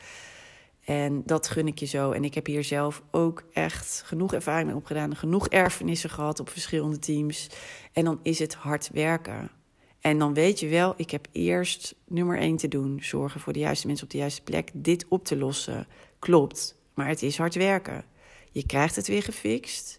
En 0.92 1.22
dat 1.26 1.48
gun 1.48 1.68
ik 1.68 1.80
je 1.80 1.86
zo. 1.86 2.12
En 2.12 2.24
ik 2.24 2.34
heb 2.34 2.46
hier 2.46 2.64
zelf 2.64 3.02
ook 3.12 3.44
echt 3.54 4.04
genoeg 4.06 4.34
ervaring 4.34 4.68
mee 4.68 4.76
opgedaan. 4.76 5.16
Genoeg 5.16 5.48
erfenissen 5.48 6.10
gehad 6.10 6.40
op 6.40 6.50
verschillende 6.50 7.00
teams. 7.00 7.50
En 7.94 8.06
dan 8.06 8.20
is 8.24 8.40
het 8.40 8.54
hard 8.54 8.90
werken. 8.94 9.52
En 10.00 10.18
dan 10.18 10.34
weet 10.34 10.60
je 10.60 10.68
wel, 10.68 10.94
ik 10.98 11.12
heb 11.12 11.28
eerst 11.32 11.96
nummer 12.08 12.38
één 12.38 12.58
te 12.58 12.68
doen. 12.68 13.00
Zorgen 13.02 13.40
voor 13.40 13.54
de 13.54 13.60
juiste 13.60 13.88
mensen 13.88 14.06
op 14.06 14.12
de 14.12 14.18
juiste 14.18 14.42
plek. 14.42 14.70
Dit 14.74 15.06
op 15.08 15.26
te 15.26 15.38
lossen. 15.38 15.88
Klopt. 16.20 16.78
Maar 16.94 17.08
het 17.08 17.22
is 17.22 17.38
hard 17.38 17.56
werken. 17.56 18.06
Je 18.52 18.66
krijgt 18.66 18.96
het 18.96 19.08
weer 19.08 19.24
gefixt. 19.24 19.98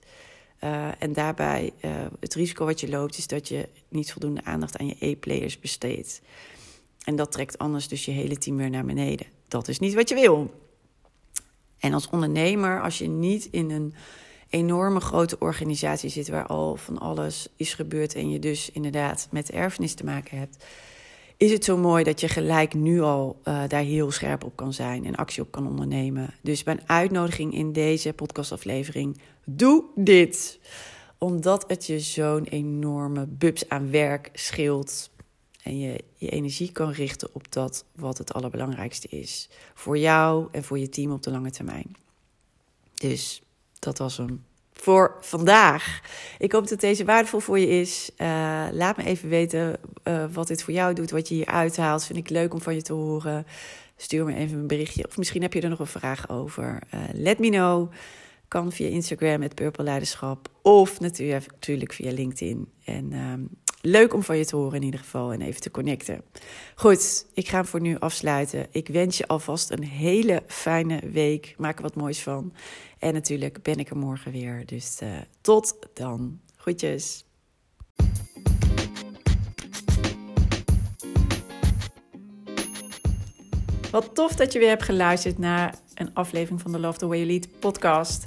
Uh, 0.65 1.03
en 1.03 1.13
daarbij, 1.13 1.73
uh, 1.85 1.91
het 2.21 2.35
risico 2.35 2.65
wat 2.65 2.81
je 2.81 2.89
loopt, 2.89 3.19
is 3.19 3.27
dat 3.27 3.49
je 3.49 3.69
niet 3.89 4.13
voldoende 4.13 4.45
aandacht 4.45 4.79
aan 4.79 4.87
je 4.87 4.97
E-players 4.99 5.59
besteedt. 5.59 6.23
En 7.05 7.17
dat 7.17 7.33
trekt 7.33 7.59
anders 7.59 7.89
dus 7.89 8.05
je 8.05 8.11
hele 8.11 8.39
team 8.39 8.57
weer 8.57 8.71
naar 8.71 8.85
beneden. 8.85 9.27
Dat 9.49 9.69
is 9.69 9.79
niet 9.79 9.95
wat 9.95 10.09
je 10.09 10.15
wil. 10.15 10.61
En 11.83 11.95
als 11.95 12.09
ondernemer, 12.11 12.83
als 12.83 12.99
je 12.99 13.09
niet 13.09 13.49
in 13.51 13.71
een 13.71 13.95
enorme 14.49 15.01
grote 15.01 15.37
organisatie 15.39 16.11
zit 16.11 16.29
waar 16.29 16.47
al 16.47 16.77
van 16.77 16.99
alles 16.99 17.49
is 17.57 17.75
gebeurd 17.75 18.15
en 18.15 18.31
je 18.31 18.39
dus 18.39 18.71
inderdaad 18.71 19.29
met 19.31 19.51
erfenis 19.51 19.95
te 19.95 20.05
maken 20.05 20.39
hebt, 20.39 20.65
is 21.37 21.53
het 21.53 21.65
zo 21.65 21.77
mooi 21.77 22.05
dat 22.05 22.21
je 22.21 22.29
gelijk 22.29 22.75
nu 22.75 23.01
al 23.01 23.41
uh, 23.45 23.63
daar 23.69 23.83
heel 23.83 24.11
scherp 24.11 24.45
op 24.45 24.57
kan 24.57 24.73
zijn 24.73 25.05
en 25.05 25.15
actie 25.15 25.43
op 25.43 25.51
kan 25.51 25.67
ondernemen. 25.67 26.35
Dus 26.41 26.65
mijn 26.65 26.81
uitnodiging 26.87 27.55
in 27.55 27.73
deze 27.73 28.13
podcastaflevering: 28.13 29.21
doe 29.45 29.85
dit. 29.95 30.59
Omdat 31.19 31.65
het 31.67 31.87
je 31.87 32.01
zo'n 32.01 32.45
enorme 32.45 33.27
bubs 33.27 33.69
aan 33.69 33.91
werk 33.91 34.31
scheelt. 34.33 35.11
En 35.63 35.79
je 35.79 36.05
je 36.17 36.29
energie 36.29 36.73
kan 36.73 36.91
richten 36.91 37.29
op 37.33 37.53
dat 37.53 37.85
wat 37.95 38.19
het 38.19 38.33
allerbelangrijkste 38.33 39.09
is. 39.09 39.49
Voor 39.75 39.99
jou 39.99 40.49
en 40.53 40.65
voor 40.65 40.79
je 40.79 40.89
team 40.89 41.13
op 41.13 41.23
de 41.23 41.31
lange 41.31 41.51
termijn. 41.51 41.97
Dus 42.95 43.43
dat 43.79 43.99
was 43.99 44.17
hem 44.17 44.45
voor 44.73 45.17
vandaag. 45.21 46.01
Ik 46.39 46.53
hoop 46.53 46.69
dat 46.69 46.81
deze 46.81 47.05
waardevol 47.05 47.41
voor 47.41 47.59
je 47.59 47.69
is. 47.69 48.11
Uh, 48.19 48.27
laat 48.73 48.97
me 48.97 49.05
even 49.05 49.29
weten 49.29 49.81
uh, 50.05 50.25
wat 50.33 50.47
dit 50.47 50.63
voor 50.63 50.75
jou 50.75 50.95
doet, 50.95 51.11
wat 51.11 51.29
je 51.29 51.35
hier 51.35 51.47
uithaalt. 51.47 52.05
Vind 52.05 52.19
ik 52.19 52.29
leuk 52.29 52.55
om 52.55 52.61
van 52.61 52.75
je 52.75 52.83
te 52.83 52.93
horen. 52.93 53.47
Stuur 53.97 54.25
me 54.25 54.35
even 54.35 54.59
een 54.59 54.67
berichtje. 54.67 55.07
Of 55.09 55.17
misschien 55.17 55.43
heb 55.43 55.53
je 55.53 55.61
er 55.61 55.69
nog 55.69 55.79
een 55.79 55.87
vraag 55.87 56.29
over. 56.29 56.83
Uh, 56.95 57.01
let 57.13 57.39
me 57.39 57.49
know. 57.49 57.93
Kan 58.49 58.73
via 58.73 58.89
Instagram 58.89 59.39
met 59.39 59.55
Purple 59.55 59.85
Leiderschap. 59.85 60.49
Of 60.63 61.01
natuurlijk 61.01 61.93
via 61.93 62.13
LinkedIn. 62.13 62.69
En 62.85 63.13
um, 63.13 63.49
leuk 63.83 64.15
om 64.15 64.23
van 64.23 64.37
je 64.37 64.45
te 64.45 64.57
horen 64.57 64.77
in 64.77 64.83
ieder 64.83 65.01
geval. 65.01 65.33
En 65.33 65.41
even 65.41 65.61
te 65.61 65.71
connecten. 65.71 66.23
Goed, 66.75 67.27
ik 67.35 67.49
ga 67.49 67.57
hem 67.57 67.67
voor 67.67 67.81
nu 67.81 67.99
afsluiten. 67.99 68.67
Ik 68.71 68.89
wens 68.89 69.19
je 69.19 69.27
alvast 69.27 69.71
een 69.71 69.85
hele 69.85 70.43
fijne 70.47 71.01
week. 71.11 71.55
Maak 71.59 71.77
er 71.77 71.83
wat 71.83 71.95
moois 71.95 72.23
van. 72.23 72.53
En 72.99 73.13
natuurlijk 73.13 73.63
ben 73.63 73.79
ik 73.79 73.91
er 73.91 73.97
morgen 73.97 74.33
weer. 74.33 74.67
Dus 74.67 74.99
uh, 75.03 75.09
tot 75.41 75.77
dan. 75.95 76.41
Groetjes. 76.57 77.25
Wat 83.91 84.15
tof 84.15 84.35
dat 84.35 84.53
je 84.53 84.59
weer 84.59 84.69
hebt 84.69 84.83
geluisterd 84.83 85.39
naar 85.39 85.75
een 85.95 86.15
aflevering 86.15 86.61
van 86.61 86.73
de 86.73 86.79
Love 86.79 86.99
the 86.99 87.07
Way 87.07 87.19
You 87.19 87.31
Lead 87.31 87.59
podcast. 87.59 88.27